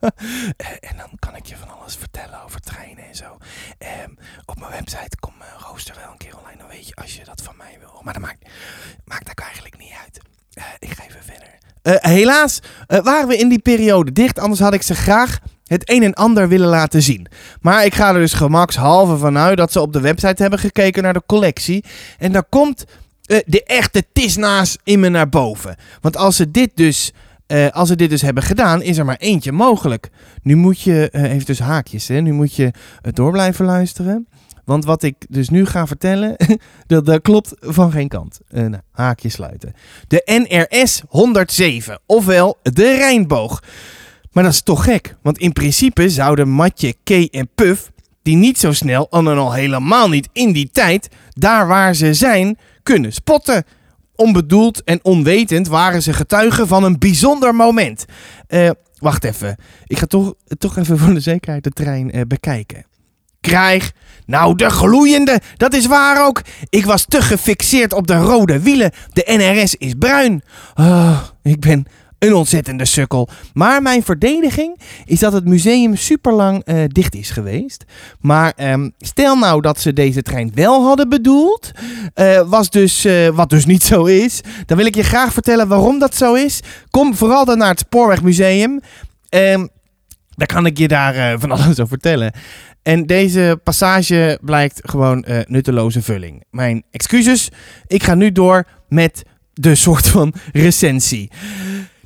en 0.90 0.98
dan 0.98 1.10
kan 1.20 1.36
ik 1.36 1.46
je 1.46 1.58
van 1.58 1.80
alles 1.80 1.96
vertellen 1.96 2.44
over 2.44 2.60
treinen 2.60 3.08
en 3.08 3.16
zo. 3.16 3.38
Um, 4.06 4.18
op 4.46 4.60
mijn 4.60 4.72
website 4.72 5.18
komt 5.20 5.38
mijn 5.38 5.60
rooster 5.68 5.96
wel 5.96 6.12
een 6.12 6.18
keer 6.18 6.38
online, 6.38 6.58
dan 6.58 6.68
weet 6.68 6.88
je 6.88 6.96
als 6.96 7.16
je 7.16 7.24
dat 7.24 7.42
van 7.42 7.56
mij 7.58 7.78
wil. 7.80 8.02
Maar 8.04 8.14
dat 8.14 8.22
maakt, 8.22 8.50
maakt 9.06 9.40
eigenlijk 9.40 9.78
niet 9.78 9.94
uit. 10.04 10.20
Ik 10.80 10.90
ga 10.90 11.04
even 11.04 11.24
verder. 11.24 11.65
Uh, 11.88 11.96
helaas 12.00 12.60
uh, 12.88 13.00
waren 13.00 13.28
we 13.28 13.38
in 13.38 13.50
die 13.50 13.60
periode 13.60 14.12
dicht, 14.12 14.40
anders 14.40 14.60
had 14.60 14.74
ik 14.74 14.82
ze 14.82 14.96
graag 14.96 15.40
het 15.64 15.90
een 15.90 16.04
en 16.04 16.14
ander 16.14 16.48
willen 16.48 16.68
laten 16.68 17.02
zien. 17.02 17.28
Maar 17.62 17.86
ik 17.86 17.96
ga 17.96 18.14
er 18.14 18.20
dus 18.20 18.34
gemakshalve 18.34 19.18
vanuit 19.18 19.58
dat 19.58 19.72
ze 19.72 19.82
op 19.82 19.94
de 19.94 20.00
website 20.00 20.42
hebben 20.42 20.60
gekeken 20.60 21.04
naar 21.04 21.14
de 21.14 21.24
collectie. 21.26 21.84
En 22.18 22.32
daar 22.32 22.44
komt 22.50 22.86
uh, 23.28 23.38
de 23.46 23.64
echte 23.64 24.04
tisnaas 24.14 24.78
in 24.84 25.00
me 25.00 25.10
naar 25.10 25.30
boven. 25.30 25.76
Want 26.02 26.18
als 26.18 26.36
ze 26.36 26.52
dit 26.52 26.72
dus... 26.76 27.12
als 27.72 27.88
ze 27.88 27.96
dit 27.96 28.10
dus 28.10 28.22
hebben 28.22 28.44
gedaan, 28.44 28.82
is 28.82 28.98
er 28.98 29.06
maar 29.06 29.18
eentje 29.20 29.52
mogelijk. 29.52 30.10
Nu 30.42 30.56
moet 30.56 30.82
je, 30.82 31.10
even 31.12 31.46
dus 31.46 31.60
haakjes, 31.60 32.08
hè? 32.08 32.20
nu 32.20 32.34
moet 32.34 32.56
je 32.56 32.72
door 33.02 33.32
blijven 33.32 33.66
luisteren. 33.66 34.28
Want 34.66 34.86
wat 34.86 35.04
ik 35.04 35.16
dus 35.30 35.50
nu 35.50 35.66
ga 35.66 35.88
vertellen, 35.88 36.36
dat, 36.88 37.06
dat 37.06 37.22
klopt 37.22 37.54
van 37.60 37.92
geen 37.92 38.08
kant. 38.08 38.40
Uh, 38.50 38.62
nou, 38.62 38.82
haakje 38.92 39.30
sluiten. 39.30 39.74
De 40.08 40.46
NRS 40.70 41.02
107, 41.08 42.00
ofwel 42.06 42.58
de 42.62 42.96
Rijnboog. 42.96 43.64
Maar 44.32 44.44
dat 44.44 44.54
is 44.54 44.62
toch 44.62 44.84
gek, 44.84 45.16
want 45.22 45.38
in 45.38 45.54
principe 45.54 46.10
zouden 46.10 46.50
Matje, 46.50 46.96
K 47.04 47.10
en 47.10 47.50
Puff, 47.56 47.92
die 48.22 48.36
niet 48.36 48.60
zo 48.60 48.74
snel, 48.74 49.08
en 49.10 49.28
al 49.28 49.54
helemaal 49.54 50.10
niet 50.10 50.30
in 50.34 50.52
die 50.52 50.70
tijd, 50.72 51.10
daar 51.30 51.68
waar 51.68 51.96
ze 51.96 52.14
zijn, 52.14 52.58
kunnen 52.84 53.14
spotten. 53.14 53.64
Onbedoeld 54.16 54.84
en 54.84 55.00
onwetend 55.02 55.68
waren 55.68 56.02
ze 56.02 56.14
getuigen 56.14 56.68
van 56.68 56.84
een 56.84 57.00
bijzonder 57.00 57.56
moment. 57.56 58.06
Uh, 58.50 58.70
wacht 59.00 59.24
even, 59.24 59.56
ik 59.86 59.98
ga 59.98 60.06
toch, 60.06 60.34
toch 60.58 60.78
even 60.78 60.98
voor 60.98 61.14
de 61.14 61.20
zekerheid 61.20 61.64
de 61.64 61.70
trein 61.70 62.18
uh, 62.18 62.22
bekijken 62.28 62.86
krijg. 63.46 63.92
Nou, 64.26 64.56
de 64.56 64.70
gloeiende, 64.70 65.40
dat 65.58 65.74
is 65.74 65.86
waar 65.86 66.26
ook. 66.26 66.42
Ik 66.70 66.86
was 66.86 67.06
te 67.08 67.22
gefixeerd 67.22 67.94
op 67.94 68.08
de 68.08 68.18
rode 68.18 68.60
wielen. 68.60 68.92
De 69.14 69.24
NRS 69.38 69.76
is 69.76 69.94
bruin. 70.00 70.44
Oh, 70.76 71.20
ik 71.44 71.60
ben 71.60 71.86
een 72.20 72.34
ontzettende 72.34 72.86
sukkel. 72.86 73.30
Maar 73.54 73.82
mijn 73.82 74.04
verdediging 74.04 74.80
is 75.06 75.20
dat 75.20 75.34
het 75.34 75.46
museum 75.46 75.96
super 75.96 76.34
lang 76.34 76.68
uh, 76.68 76.84
dicht 76.88 77.16
is 77.16 77.30
geweest. 77.30 77.84
Maar 78.20 78.54
um, 78.58 78.94
stel 79.00 79.36
nou 79.36 79.62
dat 79.62 79.80
ze 79.80 79.94
deze 79.94 80.22
trein 80.22 80.52
wel 80.54 80.84
hadden 80.84 81.10
bedoeld, 81.10 81.72
uh, 82.16 82.42
was 82.50 82.70
dus, 82.70 83.06
uh, 83.06 83.28
wat 83.28 83.50
dus 83.50 83.66
niet 83.66 83.84
zo 83.84 84.06
is. 84.06 84.42
Dan 84.66 84.78
wil 84.78 84.86
ik 84.86 84.96
je 84.96 85.04
graag 85.04 85.34
vertellen 85.34 85.68
waarom 85.68 86.00
dat 86.00 86.16
zo 86.16 86.34
is. 86.34 86.60
Kom 86.90 87.16
vooral 87.16 87.46
dan 87.46 87.58
naar 87.58 87.70
het 87.70 87.80
Spoorwegmuseum. 87.80 88.82
Um, 89.30 89.70
daar 90.36 90.48
kan 90.48 90.66
ik 90.66 90.78
je 90.78 90.88
daar 90.88 91.40
van 91.40 91.52
alles 91.52 91.68
over 91.68 91.88
vertellen. 91.88 92.34
En 92.86 93.06
deze 93.06 93.60
passage 93.64 94.40
blijkt 94.42 94.80
gewoon 94.84 95.26
uh, 95.28 95.40
nutteloze 95.46 96.02
vulling. 96.02 96.44
Mijn 96.52 96.84
excuses. 96.92 97.50
Ik 97.88 98.04
ga 98.04 98.16
nu 98.16 98.32
door 98.32 98.68
met 98.90 99.24
de 99.54 99.76
soort 99.76 100.08
van 100.08 100.34
recensie. 100.54 101.32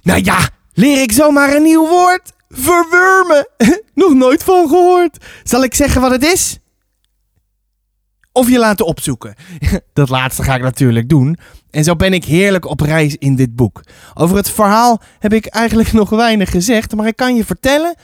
Nou 0.02 0.24
ja, 0.24 0.50
leer 0.74 1.02
ik 1.02 1.12
zomaar 1.12 1.56
een 1.56 1.64
nieuw 1.64 1.88
woord? 1.88 2.32
Verwurmen. 2.50 3.48
Nog 4.04 4.14
nooit 4.14 4.44
van 4.44 4.68
gehoord. 4.68 5.26
Zal 5.44 5.64
ik 5.64 5.74
zeggen 5.74 6.02
wat 6.02 6.12
het 6.12 6.24
is? 6.24 6.60
Of 8.32 8.50
je 8.50 8.60
laten 8.60 8.86
opzoeken. 8.86 9.36
Dat 9.94 10.10
laatste 10.10 10.44
ga 10.44 10.56
ik 10.56 10.62
natuurlijk 10.62 11.10
doen. 11.10 11.38
En 11.70 11.84
zo 11.84 11.96
ben 11.96 12.14
ik 12.14 12.26
heerlijk 12.26 12.66
op 12.66 12.80
reis 12.80 13.16
in 13.16 13.36
dit 13.36 13.56
boek. 13.56 13.82
Over 14.14 14.36
het 14.36 14.50
verhaal 14.50 15.02
heb 15.20 15.34
ik 15.34 15.46
eigenlijk 15.46 15.92
nog 16.02 16.10
weinig 16.10 16.50
gezegd, 16.50 16.96
maar 16.96 17.08
ik 17.08 17.16
kan 17.16 17.36
je 17.36 17.46
vertellen 17.46 17.96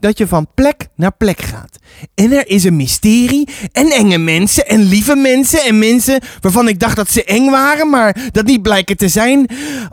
dat 0.00 0.18
je 0.18 0.26
van 0.26 0.48
plek 0.54 0.88
naar 0.94 1.12
plek 1.16 1.40
gaat. 1.40 1.78
En 2.14 2.32
er 2.32 2.48
is 2.48 2.64
een 2.64 2.76
mysterie 2.76 3.48
en 3.72 3.86
enge 3.86 4.18
mensen 4.18 4.66
en 4.66 4.82
lieve 4.82 5.16
mensen 5.16 5.64
en 5.64 5.78
mensen 5.78 6.20
waarvan 6.40 6.68
ik 6.68 6.80
dacht 6.80 6.96
dat 6.96 7.10
ze 7.10 7.24
eng 7.24 7.50
waren, 7.50 7.90
maar 7.90 8.30
dat 8.32 8.46
niet 8.46 8.62
blijken 8.62 8.96
te 8.96 9.08
zijn. 9.08 9.46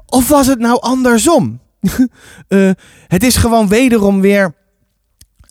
Of 0.06 0.28
was 0.28 0.48
het 0.48 0.60
nou 0.60 0.82
andersom? 0.82 1.60
uh, 2.50 2.72
het 3.16 3.24
is 3.24 3.36
gewoon 3.36 3.68
wederom 3.68 4.22
weer 4.22 4.54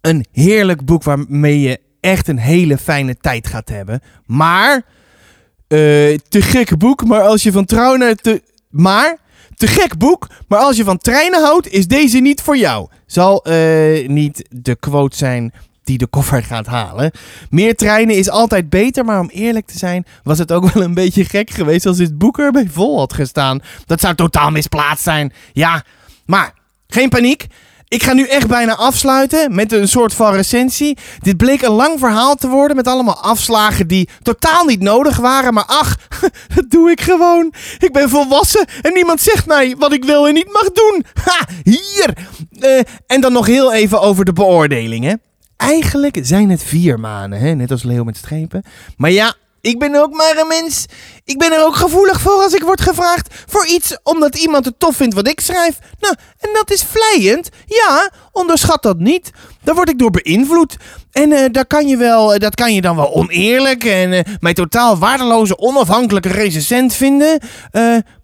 een 0.01 0.25
heerlijk 0.33 0.85
boek 0.85 1.03
waarmee 1.03 1.61
je 1.61 1.81
echt 2.01 2.29
een 2.29 2.39
hele 2.39 2.79
fijne 2.79 3.17
tijd 3.17 3.47
gaat 3.47 3.69
hebben. 3.69 4.01
Maar, 4.27 4.75
uh, 4.75 6.17
te 6.29 6.43
gek 6.43 6.79
boek, 6.79 7.05
maar 7.05 7.23
als 7.23 7.43
je 7.43 7.53
van 7.53 7.65
trouw 7.65 7.97
naar 7.97 8.15
te... 8.15 8.43
Maar, 8.69 9.19
te 9.55 9.67
gek 9.67 9.99
boek, 9.99 10.29
maar 10.49 10.59
als 10.59 10.77
je 10.77 10.85
van 10.85 10.99
treinen 10.99 11.43
houdt, 11.43 11.69
is 11.69 11.87
deze 11.87 12.19
niet 12.19 12.41
voor 12.41 12.57
jou. 12.57 12.89
Zal 13.15 13.49
uh, 13.49 14.09
niet 14.09 14.45
de 14.51 14.77
quote 14.77 15.17
zijn 15.17 15.53
die 15.85 15.99
de 15.99 16.07
koffer 16.07 16.43
gaat 16.43 16.67
halen. 16.67 17.11
Meer 17.51 17.77
treinen 17.77 18.17
is 18.17 18.31
altijd 18.31 18.69
beter, 18.69 19.05
maar 19.05 19.21
om 19.21 19.29
eerlijk 19.29 19.67
te 19.67 19.79
zijn, 19.79 20.07
was 20.23 20.39
het 20.39 20.53
ook 20.53 20.73
wel 20.73 20.83
een 20.83 20.95
beetje 20.95 21.25
gek 21.25 21.51
geweest 21.51 21.87
als 21.87 21.97
dit 21.97 22.19
boek 22.19 22.39
erbij 22.39 22.69
vol 22.71 22.99
had 22.99 23.13
gestaan. 23.13 23.63
Dat 23.87 24.01
zou 24.01 24.15
totaal 24.15 24.51
misplaatst 24.51 25.05
zijn. 25.05 25.33
Ja, 25.53 25.85
maar 26.27 26.55
geen 26.89 27.09
paniek. 27.09 27.47
Ik 27.95 28.03
ga 28.03 28.13
nu 28.13 28.27
echt 28.27 28.47
bijna 28.47 28.77
afsluiten 28.77 29.55
met 29.55 29.73
een 29.73 29.89
soort 29.89 30.15
van 30.15 30.35
recensie. 30.35 30.99
Dit 31.19 31.37
bleek 31.37 31.63
een 31.63 31.71
lang 31.71 31.99
verhaal 31.99 32.35
te 32.35 32.49
worden 32.49 32.77
met 32.77 32.87
allemaal 32.87 33.23
afslagen 33.23 33.87
die 33.87 34.09
totaal 34.23 34.65
niet 34.65 34.81
nodig 34.81 35.17
waren. 35.17 35.55
Maar 35.55 35.65
ach, 35.65 35.97
dat 36.55 36.71
doe 36.71 36.91
ik 36.91 37.01
gewoon. 37.01 37.53
Ik 37.79 37.93
ben 37.93 38.09
volwassen 38.09 38.67
en 38.83 38.93
niemand 38.93 39.21
zegt 39.21 39.47
mij 39.47 39.77
wat 39.79 39.93
ik 39.93 40.05
wil 40.05 40.27
en 40.29 40.35
niet 40.35 40.53
mag 40.53 40.73
doen. 40.73 41.05
Ha, 41.25 41.47
hier. 41.63 42.15
Uh, 42.51 42.81
en 43.07 43.21
dan 43.21 43.33
nog 43.33 43.47
heel 43.47 43.73
even 43.73 44.01
over 44.01 44.25
de 44.25 44.33
beoordelingen. 44.33 45.21
Eigenlijk 45.57 46.19
zijn 46.23 46.51
het 46.51 46.63
vier 46.63 47.01
maanden, 47.01 47.39
hè? 47.39 47.55
net 47.55 47.71
als 47.71 47.83
Leo 47.83 48.05
met 48.05 48.17
strepen. 48.17 48.63
Maar 48.97 49.11
ja, 49.11 49.35
ik 49.65 49.79
ben 49.79 49.95
ook 49.95 50.13
maar 50.13 50.37
een 50.37 50.49
mens. 50.49 50.87
Ik 51.25 51.39
ben 51.39 51.53
er 51.53 51.65
ook 51.65 51.77
gevoelig 51.77 52.21
voor 52.21 52.43
als 52.43 52.55
ik 52.55 52.63
word 52.63 52.81
gevraagd 52.81 53.35
voor 53.47 53.67
iets 53.67 53.99
omdat 54.03 54.37
iemand 54.37 54.65
het 54.65 54.79
tof 54.79 54.97
vindt 54.97 55.15
wat 55.15 55.29
ik 55.29 55.41
schrijf. 55.41 55.79
Nou, 56.01 56.15
en 56.39 56.51
dat 56.53 56.71
is 56.71 56.85
vlijend. 56.85 57.49
Ja, 57.67 58.11
onderschat 58.33 58.83
dat 58.83 58.99
niet. 58.99 59.31
Daar 59.63 59.75
word 59.75 59.89
ik 59.89 59.99
door 59.99 60.11
beïnvloed. 60.11 60.77
En 61.13 61.31
uh, 61.31 61.45
daar 61.51 61.67
kan 61.67 61.89
je 61.89 61.97
wel, 61.97 62.39
dat 62.39 62.55
kan 62.55 62.75
je 62.75 62.81
dan 62.81 62.97
wel 62.97 63.15
oneerlijk 63.15 63.85
en 63.85 64.13
uh, 64.13 64.21
mij 64.41 64.55
totaal 64.55 64.99
waardeloze, 64.99 65.59
onafhankelijke 65.59 66.29
recensent 66.29 66.95
vinden. 66.95 67.41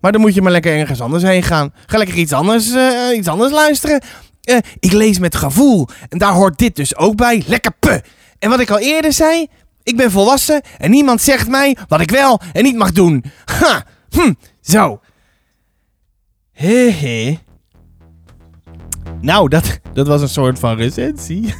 Maar 0.00 0.12
dan 0.12 0.20
moet 0.20 0.34
je 0.34 0.42
maar 0.42 0.52
lekker 0.52 0.78
ergens 0.78 1.00
anders 1.00 1.22
heen 1.22 1.42
gaan. 1.42 1.74
Ga 1.86 1.98
lekker 1.98 2.16
iets 2.16 2.32
anders, 2.32 2.70
iets 3.14 3.28
anders 3.28 3.52
luisteren. 3.52 4.02
ik 4.78 4.92
lees 4.92 5.18
met 5.18 5.34
gevoel. 5.34 5.88
En 6.08 6.18
daar 6.18 6.32
hoort 6.32 6.58
dit 6.58 6.76
dus 6.76 6.96
ook 6.96 7.16
bij. 7.16 7.42
Lekker 7.46 7.72
pe. 7.78 8.02
En 8.38 8.50
wat 8.50 8.60
ik 8.60 8.70
al 8.70 8.78
eerder 8.78 9.12
zei, 9.12 9.46
ik 9.82 9.96
ben 9.96 10.10
volwassen 10.10 10.62
en 10.78 10.90
niemand 10.90 11.20
zegt 11.20 11.48
mij 11.48 11.76
wat 11.88 12.00
ik 12.00 12.10
wel 12.10 12.40
en 12.52 12.62
niet 12.62 12.76
mag 12.76 12.92
doen. 12.92 13.24
Ha, 13.44 13.84
hm, 14.10 14.32
zo. 14.60 15.00
Hehe. 16.52 17.38
Nou, 19.20 19.48
dat, 19.48 19.80
dat 19.92 20.06
was 20.06 20.20
een 20.20 20.28
soort 20.28 20.58
van 20.58 20.76
recensie. 20.76 21.54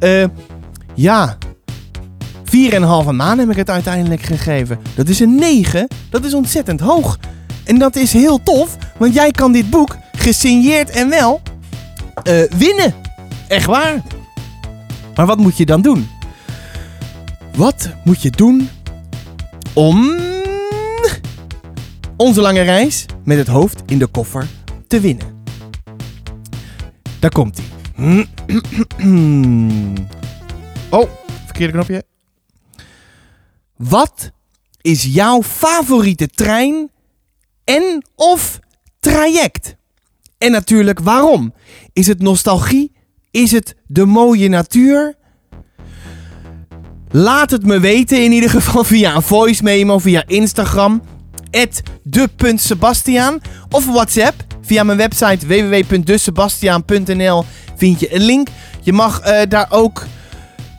uh, 0.00 0.24
ja. 0.94 1.38
4,5 2.44 3.10
maan 3.10 3.38
heb 3.38 3.50
ik 3.50 3.56
het 3.56 3.70
uiteindelijk 3.70 4.22
gegeven. 4.22 4.80
Dat 4.94 5.08
is 5.08 5.20
een 5.20 5.34
9. 5.34 5.88
Dat 6.10 6.24
is 6.24 6.34
ontzettend 6.34 6.80
hoog. 6.80 7.18
En 7.64 7.78
dat 7.78 7.96
is 7.96 8.12
heel 8.12 8.42
tof, 8.42 8.76
want 8.96 9.14
jij 9.14 9.30
kan 9.30 9.52
dit 9.52 9.70
boek, 9.70 9.96
gesigneerd 10.12 10.90
en 10.90 11.08
wel, 11.08 11.40
uh, 12.28 12.42
winnen. 12.58 12.94
Echt 13.48 13.66
waar. 13.66 14.02
Maar 15.14 15.26
wat 15.26 15.38
moet 15.38 15.56
je 15.56 15.66
dan 15.66 15.82
doen? 15.82 16.08
Wat 17.56 17.90
moet 18.04 18.22
je 18.22 18.30
doen 18.30 18.68
om 19.74 20.18
onze 22.16 22.40
lange 22.40 22.60
reis 22.60 23.06
met 23.24 23.38
het 23.38 23.46
hoofd 23.46 23.82
in 23.86 23.98
de 23.98 24.06
koffer 24.06 24.48
te 24.86 25.00
winnen? 25.00 25.42
Daar 27.18 27.30
komt 27.30 27.60
hij. 27.60 28.26
Oh, 30.90 31.10
verkeerde 31.44 31.72
knopje. 31.72 32.04
Wat 33.76 34.30
is 34.80 35.04
jouw 35.04 35.42
favoriete 35.42 36.26
trein 36.28 36.90
en 37.64 38.04
of 38.14 38.58
traject? 39.00 39.76
En 40.38 40.50
natuurlijk 40.50 40.98
waarom? 41.00 41.54
Is 41.92 42.06
het 42.06 42.18
nostalgie? 42.22 42.92
Is 43.30 43.50
het 43.50 43.74
de 43.86 44.04
mooie 44.04 44.48
natuur? 44.48 45.14
Laat 47.12 47.50
het 47.50 47.66
me 47.66 47.80
weten 47.80 48.24
in 48.24 48.32
ieder 48.32 48.50
geval 48.50 48.84
via 48.94 49.14
een 49.14 49.22
voice 49.22 49.62
memo, 49.62 49.98
via 49.98 50.22
Instagram, 50.26 51.02
de.sebastiaan 52.02 53.38
of 53.70 53.86
WhatsApp. 53.86 54.34
Via 54.62 54.82
mijn 54.82 54.98
website 54.98 55.46
www.desebastiaan.nl 55.46 57.44
vind 57.76 58.00
je 58.00 58.14
een 58.14 58.22
link. 58.22 58.48
Je 58.80 58.92
mag 58.92 59.26
uh, 59.26 59.40
daar 59.48 59.66
ook 59.70 60.06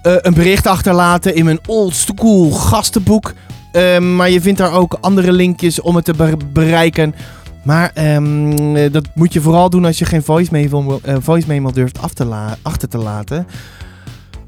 uh, 0.04 0.14
een 0.18 0.34
bericht 0.34 0.68
achterlaten 0.68 1.36
in 1.36 1.46
mijn 1.46 1.60
old 1.66 1.96
school 1.96 2.52
gastenboek. 2.52 3.34
Uh, 3.74 4.00
maar 4.00 4.30
je 4.30 4.42
vindt 4.42 4.60
daar 4.60 4.74
ook 4.74 4.98
andere 5.02 5.32
linkjes 5.32 5.82
om 5.82 5.96
het 5.96 6.06
te 6.06 6.14
be 6.14 6.38
bereiken. 6.54 7.16
Maar 7.64 8.16
um, 8.16 8.92
dat 8.92 9.08
moet 9.14 9.34
je 9.34 9.42
vooral 9.42 9.70
doen 9.70 9.86
als 9.86 10.00
je 10.00 10.06
geen 10.06 10.24
voice 10.24 10.50
memo, 10.52 11.00
voice 11.20 11.48
memo 11.48 11.72
durft 11.72 12.02
af 12.02 12.14
te 12.14 12.28
achter 12.62 12.90
te 12.90 12.98
laten. 12.98 13.48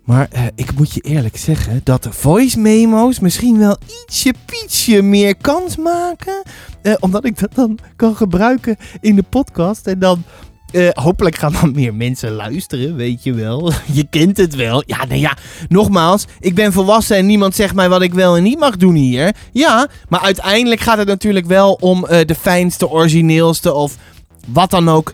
Maar 0.04 0.30
uh, 0.36 0.46
ik 0.56 0.74
moet 0.76 0.94
je 0.94 1.02
eerlijk 1.02 1.38
zeggen 1.38 1.82
dat 1.84 2.08
voice 2.10 2.60
memo's 2.60 3.20
misschien 3.20 3.58
wel 3.58 3.78
ietsje 4.06 4.34
pietje 4.46 5.02
meer 5.02 5.36
kans 5.36 5.78
maken. 5.78 6.44
Uh, 6.82 6.94
omdat 7.00 7.26
ik 7.26 7.40
dat 7.40 7.56
dan 7.56 7.80
kan 7.96 8.16
gebruiken 8.16 8.78
in 9.02 9.16
de 9.16 9.24
podcast. 9.24 9.88
En 9.88 10.00
dan 10.00 10.24
uh, 10.72 10.90
hopelijk 10.90 11.36
gaan 11.36 11.54
dan 11.62 11.72
meer 11.72 11.94
mensen 11.94 12.32
luisteren, 12.32 12.96
weet 12.96 13.24
je 13.24 13.34
wel. 13.34 13.72
je 13.92 14.08
kent 14.10 14.38
het 14.38 14.56
wel. 14.56 14.84
Ja, 14.86 15.06
nou 15.06 15.20
ja, 15.20 15.38
nogmaals, 15.68 16.26
ik 16.40 16.56
ben 16.56 16.74
volwassen 16.74 17.18
en 17.18 17.26
niemand 17.26 17.56
zegt 17.56 17.76
mij 17.76 17.90
wat 17.90 18.02
ik 18.02 18.14
wel 18.14 18.38
en 18.38 18.44
niet 18.44 18.60
mag 18.60 18.78
doen 18.78 18.96
hier. 18.96 19.36
Ja, 19.52 19.88
maar 20.10 20.22
uiteindelijk 20.22 20.82
gaat 20.82 20.98
het 20.98 21.08
natuurlijk 21.08 21.46
wel 21.46 21.74
om 21.74 22.02
de 22.02 22.36
fijnste, 22.40 22.90
origineelste 22.90 23.74
of 23.74 23.98
wat 24.48 24.70
dan 24.70 24.90
ook. 24.90 25.14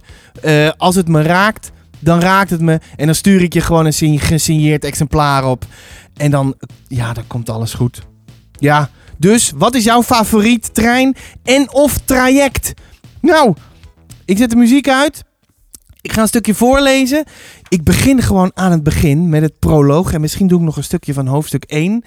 als 0.78 0.96
het 0.96 1.08
me 1.08 1.22
raakt 1.22 1.72
dan 2.00 2.20
raakt 2.20 2.50
het 2.50 2.62
me. 2.62 2.80
En 2.96 3.06
dan 3.06 3.16
stuur 3.16 3.42
ik 3.42 3.54
je 3.54 3.62
gewoon 3.62 3.86
een 3.86 4.20
gesigneerd 4.20 4.84
exemplaar 4.84 5.46
op. 5.46 5.66
En 6.18 6.32
dan, 6.32 6.56
ja, 6.88 7.14
dan 7.14 7.28
komt 7.28 7.50
alles 7.50 7.74
goed. 7.74 8.02
Ja, 8.52 8.90
dus 9.18 9.52
wat 9.56 9.76
is 9.76 9.84
jouw 9.84 10.04
favoriet 10.04 10.74
trein 10.74 11.16
en 11.44 11.74
of 11.74 11.98
traject? 11.98 12.74
Nou, 13.22 13.56
ik 14.26 14.38
zet 14.38 14.50
de 14.50 14.56
muziek 14.56 14.90
uit. 14.90 15.24
Ik 16.02 16.12
ga 16.12 16.22
een 16.22 16.28
stukje 16.28 16.54
voorlezen. 16.54 17.24
Ik 17.70 17.84
begin 17.84 18.22
gewoon 18.22 18.52
aan 18.54 18.72
het 18.72 18.84
begin 18.84 19.30
met 19.30 19.42
het 19.42 19.60
proloog. 19.60 20.14
En 20.14 20.22
misschien 20.22 20.48
doe 20.48 20.60
ik 20.60 20.66
nog 20.66 20.78
een 20.78 20.84
stukje 20.84 21.14
van 21.14 21.28
hoofdstuk 21.28 21.64
1. 21.64 22.04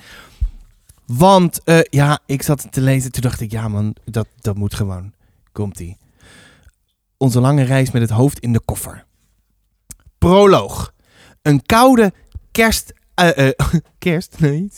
Want 1.07 1.61
uh, 1.65 1.81
ja, 1.83 2.19
ik 2.27 2.43
zat 2.43 2.67
te 2.71 2.81
lezen. 2.81 3.13
Toen 3.13 3.23
dacht 3.23 3.41
ik, 3.41 3.51
ja 3.51 3.69
man, 3.69 3.97
dat, 4.05 4.27
dat 4.41 4.57
moet 4.57 4.75
gewoon. 4.75 5.13
Komt-ie. 5.53 5.97
Onze 7.17 7.41
lange 7.41 7.63
reis 7.63 7.91
met 7.91 8.03
het 8.03 8.11
hoofd 8.11 8.39
in 8.39 8.53
de 8.53 8.61
koffer. 8.65 9.05
Proloog. 10.23 10.93
Een 11.43 11.63
koude 11.67 12.13
kerst. 12.51 12.93
Uh, 13.21 13.29
uh, 13.37 13.51
kerst? 13.99 14.35
Nee, 14.39 14.71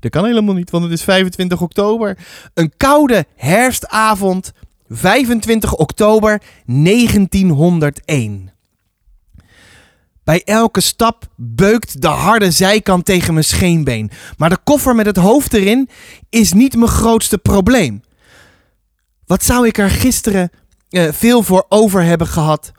dat 0.00 0.10
kan 0.10 0.24
helemaal 0.24 0.54
niet, 0.54 0.70
want 0.70 0.84
het 0.84 0.92
is 0.92 1.02
25 1.02 1.60
oktober. 1.60 2.18
Een 2.54 2.72
koude 2.76 3.26
herfstavond, 3.36 4.52
25 4.88 5.74
oktober 5.74 6.42
1901. 6.66 8.52
Bij 10.24 10.42
elke 10.44 10.80
stap 10.80 11.26
beukt 11.36 12.02
de 12.02 12.08
harde 12.08 12.50
zijkant 12.50 13.04
tegen 13.04 13.32
mijn 13.32 13.44
scheenbeen. 13.44 14.10
Maar 14.36 14.50
de 14.50 14.58
koffer 14.64 14.94
met 14.94 15.06
het 15.06 15.16
hoofd 15.16 15.54
erin 15.54 15.88
is 16.30 16.52
niet 16.52 16.76
mijn 16.76 16.90
grootste 16.90 17.38
probleem. 17.38 18.02
Wat 19.26 19.44
zou 19.44 19.66
ik 19.66 19.78
er 19.78 19.90
gisteren 19.90 20.50
uh, 20.90 21.12
veel 21.12 21.42
voor 21.42 21.66
over 21.68 22.02
hebben 22.02 22.26
gehad 22.26 22.72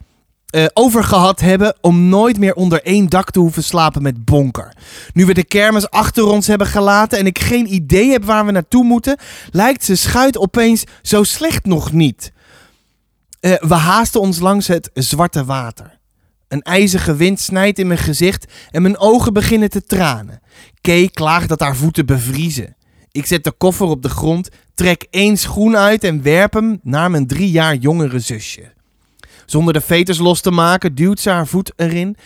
uh, 0.52 0.66
over 0.74 1.04
gehad 1.04 1.40
hebben 1.40 1.78
om 1.82 2.10
nooit 2.10 2.38
meer 2.38 2.54
onder 2.54 2.84
één 2.84 3.10
dak 3.10 3.32
te 3.32 3.40
hoeven 3.40 3.64
slapen 3.64 4.02
met 4.02 4.26
bonker. 4.26 4.74
Nu 5.14 5.26
we 5.26 5.34
de 5.34 5.44
kermis 5.44 5.90
achter 5.90 6.26
ons 6.26 6.48
hebben 6.48 6.68
gelaten 6.68 7.18
en 7.18 7.26
ik 7.26 7.40
geen 7.40 7.74
idee 7.74 8.12
heb 8.12 8.26
waar 8.26 8.46
we 8.46 8.52
naartoe 8.52 8.84
moeten, 8.84 9.18
lijkt 9.52 9.84
ze 9.84 9.96
schuit 9.96 10.38
opeens 10.38 10.84
zo 11.02 11.24
slecht 11.24 11.66
nog 11.66 11.92
niet. 11.92 12.32
Uh, 13.42 13.54
we 13.60 13.74
haasten 13.74 14.22
ons 14.22 14.40
langs 14.40 14.68
het 14.68 14.90
zwarte 14.94 15.46
water. 15.46 16.00
Een 16.48 16.62
ijzige 16.62 17.16
wind 17.16 17.40
snijdt 17.40 17.80
in 17.80 17.88
mijn 17.88 18.00
gezicht 18.00 18.52
en 18.72 18.82
mijn 18.82 19.00
ogen 19.00 19.34
beginnen 19.34 19.70
te 19.70 19.84
tranen. 19.84 20.42
Kay 20.82 21.08
klaagt 21.08 21.50
dat 21.50 21.60
haar 21.60 21.76
voeten 21.76 22.06
bevriezen. 22.06 22.76
Ik 23.12 23.26
zet 23.26 23.44
de 23.44 23.52
koffer 23.52 23.88
op 23.88 24.02
de 24.02 24.10
grond, 24.10 24.50
trek 24.74 25.08
één 25.10 25.38
schoen 25.38 25.78
uit 25.78 26.04
en 26.04 26.22
werp 26.22 26.54
hem 26.54 26.80
naar 26.84 27.12
mijn 27.12 27.28
drie 27.28 27.52
jaar 27.52 27.76
jongere 27.76 28.20
zusje. 28.20 28.78
Zonder 29.50 29.74
de 29.74 29.82
veters 29.82 30.18
los 30.18 30.42
te 30.42 30.52
maken 30.52 30.96
duwt 30.96 31.20
ze 31.20 31.30
haar 31.30 31.48
voet 31.48 31.72
erin. 31.76 32.18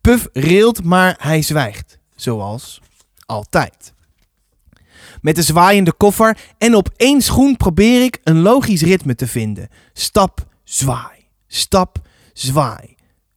Puff 0.00 0.28
rilt, 0.32 0.84
maar 0.84 1.16
hij 1.18 1.42
zwijgt. 1.42 1.98
Zoals 2.16 2.80
altijd. 3.26 3.92
Met 5.20 5.36
de 5.36 5.42
zwaaiende 5.42 5.92
koffer 5.92 6.38
en 6.58 6.74
op 6.74 6.90
één 6.96 7.20
schoen 7.20 7.56
probeer 7.56 8.02
ik 8.02 8.20
een 8.24 8.40
logisch 8.40 8.82
ritme 8.82 9.14
te 9.14 9.26
vinden. 9.26 9.68
Stap, 9.92 10.46
zwaai. 10.64 11.28
Stap, 11.46 11.98
zwaai. 12.32 12.94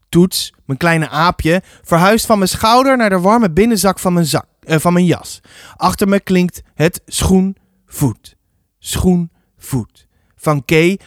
Toets, 0.09 0.53
mijn 0.65 0.79
kleine 0.79 1.09
aapje, 1.09 1.61
verhuist 1.83 2.25
van 2.25 2.37
mijn 2.37 2.49
schouder 2.49 2.97
naar 2.97 3.09
de 3.09 3.19
warme 3.19 3.51
binnenzak 3.51 3.99
van 3.99 4.13
mijn, 4.13 4.25
zak, 4.25 4.45
eh, 4.59 4.79
van 4.79 4.93
mijn 4.93 5.05
jas. 5.05 5.41
Achter 5.75 6.07
me 6.07 6.19
klinkt 6.19 6.61
het 6.73 7.01
schoen, 7.05 7.55
voet. 7.85 8.35
Schoen, 8.79 9.31
voet. 9.57 10.07
Van 10.35 10.65
Kay 10.65 10.99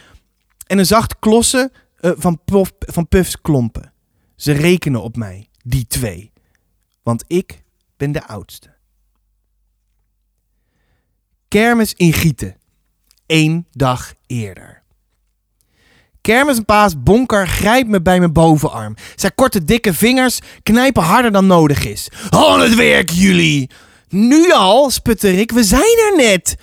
en 0.67 0.77
een 0.77 0.85
zacht 0.85 1.19
klossen 1.19 1.71
uh, 2.01 2.11
van, 2.15 2.39
van 2.79 3.07
Puffs 3.07 3.41
klompen. 3.41 3.93
Ze 4.35 4.51
rekenen 4.51 5.01
op 5.01 5.15
mij, 5.15 5.49
die 5.63 5.87
twee. 5.87 6.31
Want 7.03 7.23
ik 7.27 7.63
ben 7.97 8.11
de 8.11 8.27
oudste. 8.27 8.77
Kermis 11.47 11.93
in 11.93 12.13
Gieten. 12.13 12.55
Eén 13.25 13.67
dag 13.71 14.13
eerder. 14.27 14.83
Kermispaas 16.21 17.03
Bonker 17.03 17.47
grijpt 17.47 17.89
me 17.89 18.01
bij 18.01 18.19
mijn 18.19 18.33
bovenarm. 18.33 18.95
Zijn 19.15 19.35
korte 19.35 19.63
dikke 19.63 19.93
vingers 19.93 20.39
knijpen 20.63 21.03
harder 21.03 21.31
dan 21.31 21.47
nodig 21.47 21.85
is. 21.85 22.09
Aan 22.29 22.59
het 22.59 22.75
werk, 22.75 23.09
jullie! 23.09 23.69
Nu 24.09 24.51
al, 24.51 24.89
sputter 24.89 25.39
ik, 25.39 25.51
we 25.51 25.63
zijn 25.63 25.97
er 26.09 26.13
net. 26.17 26.55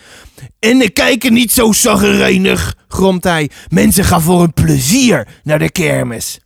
En 0.58 0.78
de 0.78 0.90
kijken 0.90 1.32
niet 1.32 1.52
zo 1.52 1.72
zaggerijnig, 1.72 2.76
gromt 2.96 3.24
hij. 3.24 3.50
Mensen 3.68 4.04
gaan 4.04 4.22
voor 4.22 4.42
een 4.42 4.52
plezier 4.52 5.28
naar 5.42 5.58
de 5.58 5.70
kermis. 5.70 6.40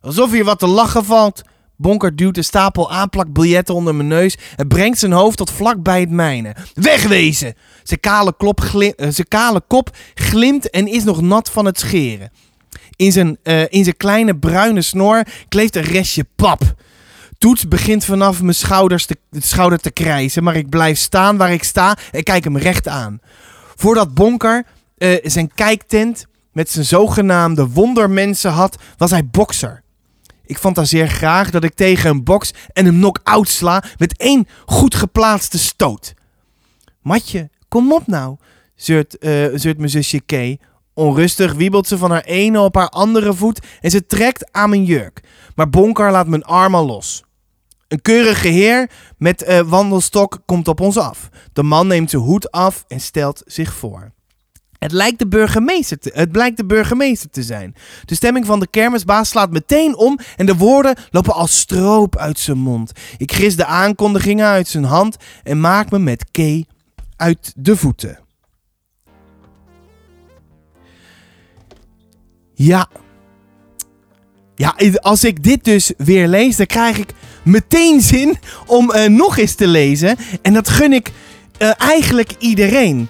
Alsof 0.00 0.30
hier 0.30 0.44
wat 0.44 0.58
te 0.58 0.66
lachen 0.66 1.04
valt, 1.04 1.42
Bonker 1.76 2.16
duwt 2.16 2.36
een 2.36 2.44
stapel 2.44 2.90
aanplakbiljetten 2.92 3.74
onder 3.74 3.94
mijn 3.94 4.08
neus 4.08 4.38
en 4.56 4.68
brengt 4.68 4.98
zijn 4.98 5.12
hoofd 5.12 5.36
tot 5.36 5.50
vlak 5.50 5.82
bij 5.82 6.00
het 6.00 6.10
mijne. 6.10 6.54
Wegwezen! 6.74 7.54
Zijn 7.82 8.00
kale, 8.00 8.34
uh, 8.38 8.90
zijn 8.96 9.28
kale 9.28 9.62
kop 9.66 9.96
glimt 10.14 10.70
en 10.70 10.86
is 10.86 11.04
nog 11.04 11.20
nat 11.20 11.50
van 11.50 11.64
het 11.64 11.78
scheren. 11.78 12.30
In 12.96 13.12
zijn, 13.12 13.38
uh, 13.42 13.62
in 13.68 13.84
zijn 13.84 13.96
kleine 13.96 14.38
bruine 14.38 14.82
snor 14.82 15.22
kleeft 15.48 15.76
een 15.76 15.82
restje 15.82 16.26
pap. 16.36 16.74
Toets 17.38 17.68
begint 17.68 18.04
vanaf 18.04 18.42
mijn 18.42 18.54
schouders 18.54 19.06
te, 19.06 19.16
schouder 19.30 19.78
te 19.78 19.90
krijzen, 19.90 20.42
maar 20.42 20.56
ik 20.56 20.68
blijf 20.68 20.98
staan 20.98 21.36
waar 21.36 21.52
ik 21.52 21.64
sta 21.64 21.96
en 22.10 22.22
kijk 22.22 22.44
hem 22.44 22.56
recht 22.56 22.88
aan. 22.88 23.20
Voordat 23.76 24.14
Bonker 24.14 24.64
uh, 25.02 25.16
zijn 25.22 25.54
kijktent 25.54 26.26
met 26.52 26.70
zijn 26.70 26.84
zogenaamde 26.84 27.68
wondermensen 27.68 28.50
had, 28.50 28.76
was 28.96 29.10
hij 29.10 29.26
bokser. 29.26 29.82
Ik 30.46 30.58
fantaseer 30.58 31.08
graag 31.08 31.50
dat 31.50 31.64
ik 31.64 31.74
tegen 31.74 32.10
een 32.10 32.24
box 32.24 32.52
en 32.72 32.84
hem 32.84 32.94
knock-out 32.94 33.48
sla 33.48 33.84
met 33.98 34.16
één 34.16 34.48
goed 34.66 34.94
geplaatste 34.94 35.58
stoot. 35.58 36.14
Matje, 37.00 37.50
kom 37.68 37.92
op 37.92 38.06
nou, 38.06 38.36
zeurt, 38.74 39.16
uh, 39.20 39.30
zeurt 39.54 39.78
mijn 39.78 39.90
zusje 39.90 40.20
Kay. 40.20 40.58
Onrustig 40.94 41.52
wiebelt 41.52 41.86
ze 41.86 41.98
van 41.98 42.10
haar 42.10 42.24
ene 42.24 42.60
op 42.60 42.74
haar 42.74 42.88
andere 42.88 43.34
voet 43.34 43.66
en 43.80 43.90
ze 43.90 44.06
trekt 44.06 44.52
aan 44.52 44.70
mijn 44.70 44.84
jurk. 44.84 45.20
Maar 45.54 45.70
Bonkar 45.70 46.12
laat 46.12 46.26
mijn 46.26 46.44
armen 46.44 46.84
los. 46.84 47.24
Een 47.88 48.02
keurige 48.02 48.48
heer 48.48 48.90
met 49.18 49.48
uh, 49.48 49.60
wandelstok 49.60 50.42
komt 50.46 50.68
op 50.68 50.80
ons 50.80 50.96
af. 50.96 51.28
De 51.52 51.62
man 51.62 51.86
neemt 51.86 52.10
zijn 52.10 52.22
hoed 52.22 52.50
af 52.50 52.84
en 52.88 53.00
stelt 53.00 53.42
zich 53.46 53.72
voor. 53.72 54.12
Het 54.82 54.92
lijkt 54.92 55.18
de 55.18 55.26
burgemeester 55.26 55.98
te, 55.98 56.10
het 56.14 56.32
blijkt 56.32 56.56
de 56.56 56.64
burgemeester 56.64 57.30
te 57.30 57.42
zijn. 57.42 57.74
De 58.04 58.14
stemming 58.14 58.46
van 58.46 58.60
de 58.60 58.66
kermisbaas 58.66 59.28
slaat 59.28 59.50
meteen 59.50 59.96
om 59.96 60.18
en 60.36 60.46
de 60.46 60.56
woorden 60.56 60.96
lopen 61.10 61.34
als 61.34 61.58
stroop 61.58 62.16
uit 62.16 62.38
zijn 62.38 62.58
mond. 62.58 62.92
Ik 63.16 63.32
gris 63.32 63.56
de 63.56 63.64
aankondigingen 63.64 64.46
uit 64.46 64.68
zijn 64.68 64.84
hand 64.84 65.16
en 65.42 65.60
maak 65.60 65.90
me 65.90 65.98
met 65.98 66.24
Kay 66.30 66.66
uit 67.16 67.52
de 67.56 67.76
voeten. 67.76 68.18
Ja. 72.54 72.88
Ja, 74.54 74.74
als 75.00 75.24
ik 75.24 75.42
dit 75.42 75.64
dus 75.64 75.92
weer 75.96 76.28
lees, 76.28 76.56
dan 76.56 76.66
krijg 76.66 76.98
ik 76.98 77.12
meteen 77.44 78.00
zin 78.00 78.38
om 78.66 78.92
uh, 78.94 79.06
nog 79.06 79.38
eens 79.38 79.54
te 79.54 79.66
lezen. 79.66 80.16
En 80.42 80.52
dat 80.52 80.68
gun 80.68 80.92
ik 80.92 81.10
uh, 81.58 81.70
eigenlijk 81.78 82.32
iedereen. 82.38 83.08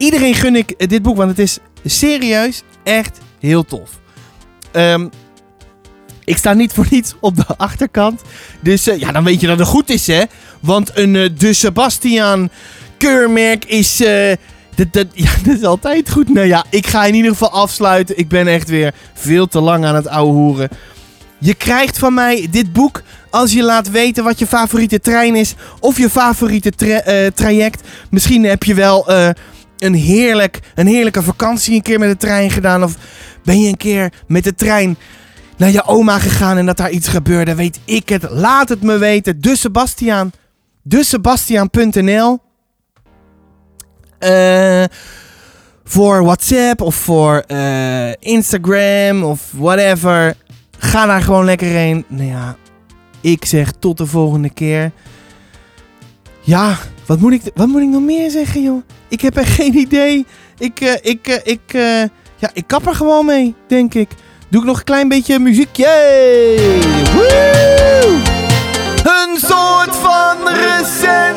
Iedereen 0.00 0.34
gun 0.34 0.56
ik 0.56 0.88
dit 0.88 1.02
boek, 1.02 1.16
want 1.16 1.30
het 1.30 1.38
is 1.38 1.58
serieus 1.84 2.62
echt 2.82 3.18
heel 3.40 3.64
tof. 3.64 3.90
Um, 4.72 5.10
ik 6.24 6.36
sta 6.36 6.52
niet 6.52 6.72
voor 6.72 6.86
niets 6.90 7.14
op 7.20 7.36
de 7.36 7.46
achterkant. 7.66 8.20
Dus 8.60 8.84
ja, 8.84 9.12
dan 9.12 9.24
weet 9.24 9.40
je 9.40 9.46
dat 9.46 9.58
het 9.58 9.68
goed 9.68 9.90
is, 9.90 10.06
hè. 10.06 10.22
Want 10.60 10.90
een 10.94 11.34
De 11.38 11.52
Sebastian 11.52 12.50
keurmerk 12.96 13.64
is... 13.64 13.96
Dat, 14.74 14.92
dat, 14.92 15.06
ja, 15.24 15.30
dat 15.44 15.56
is 15.56 15.64
altijd 15.64 16.10
goed. 16.10 16.28
Nou 16.28 16.46
ja, 16.46 16.64
ik 16.70 16.86
ga 16.86 17.04
in 17.04 17.14
ieder 17.14 17.30
geval 17.30 17.50
afsluiten. 17.50 18.18
Ik 18.18 18.28
ben 18.28 18.46
echt 18.46 18.68
weer 18.68 18.94
veel 19.14 19.46
te 19.46 19.60
lang 19.60 19.84
aan 19.84 19.94
het 19.94 20.08
ouwe 20.08 20.32
hoeren. 20.32 20.68
Je 21.38 21.54
krijgt 21.54 21.98
van 21.98 22.14
mij 22.14 22.48
dit 22.50 22.72
boek 22.72 23.02
als 23.30 23.52
je 23.52 23.62
laat 23.62 23.90
weten 23.90 24.24
wat 24.24 24.38
je 24.38 24.46
favoriete 24.46 25.00
trein 25.00 25.36
is. 25.36 25.54
Of 25.80 25.98
je 25.98 26.10
favoriete 26.10 26.70
tra 26.70 27.30
traject. 27.34 27.88
Misschien 28.10 28.44
heb 28.44 28.62
je 28.62 28.74
wel 28.74 29.06
een, 29.80 29.94
heerlijk, 29.94 30.60
een 30.74 30.86
heerlijke 30.86 31.22
vakantie 31.22 31.74
een 31.74 31.82
keer 31.82 31.98
met 31.98 32.08
de 32.08 32.16
trein 32.16 32.50
gedaan. 32.50 32.84
Of 32.84 32.96
ben 33.44 33.60
je 33.60 33.68
een 33.68 33.76
keer 33.76 34.12
met 34.26 34.44
de 34.44 34.54
trein 34.54 34.96
naar 35.56 35.70
je 35.70 35.84
oma 35.84 36.18
gegaan 36.18 36.56
en 36.56 36.66
dat 36.66 36.76
daar 36.76 36.90
iets 36.90 37.08
gebeurde. 37.08 37.54
Weet 37.54 37.80
ik 37.84 38.08
het. 38.08 38.30
Laat 38.30 38.68
het 38.68 38.82
me 38.82 38.98
weten. 38.98 39.40
De 39.40 39.56
Sebastiaan. 39.56 40.32
Sebastiaan.nl 40.88 42.38
uh, 44.20 44.84
voor 45.84 46.24
WhatsApp 46.24 46.80
of 46.80 46.94
voor 46.94 47.44
uh, 47.48 48.12
Instagram 48.12 49.22
of 49.22 49.52
whatever. 49.52 50.34
Ga 50.78 51.06
daar 51.06 51.22
gewoon 51.22 51.44
lekker 51.44 51.68
heen. 51.68 52.04
Nou 52.08 52.28
ja, 52.28 52.56
ik 53.20 53.44
zeg 53.44 53.72
tot 53.78 53.98
de 53.98 54.06
volgende 54.06 54.50
keer. 54.50 54.92
Ja, 56.40 56.78
wat 57.10 57.20
moet 57.20 57.32
ik, 57.32 57.42
wat 57.54 57.68
moet 57.68 57.80
ik 57.80 57.88
nog 57.88 58.02
meer 58.02 58.30
zeggen, 58.30 58.62
joh? 58.62 58.82
Ik 59.08 59.20
heb 59.20 59.36
er 59.36 59.46
geen 59.58 59.76
idee. 59.76 60.26
Ik, 60.58 60.80
eh, 60.80 60.94
ik, 61.02 61.26
eh, 61.26 61.52
ik, 61.52 61.60
eh, 61.66 62.02
ja, 62.36 62.50
ik 62.52 62.64
kap 62.66 62.86
er 62.86 62.94
gewoon 62.94 63.26
mee, 63.26 63.54
denk 63.66 63.94
ik. 63.94 64.10
Doe 64.48 64.60
ik 64.60 64.66
nog 64.66 64.78
een 64.78 64.84
klein 64.84 65.08
beetje 65.08 65.38
muziek. 65.38 65.76
Yay! 65.76 66.56
Een 69.02 69.36
soort 69.36 69.96
van 69.96 70.36
recept. 70.54 71.29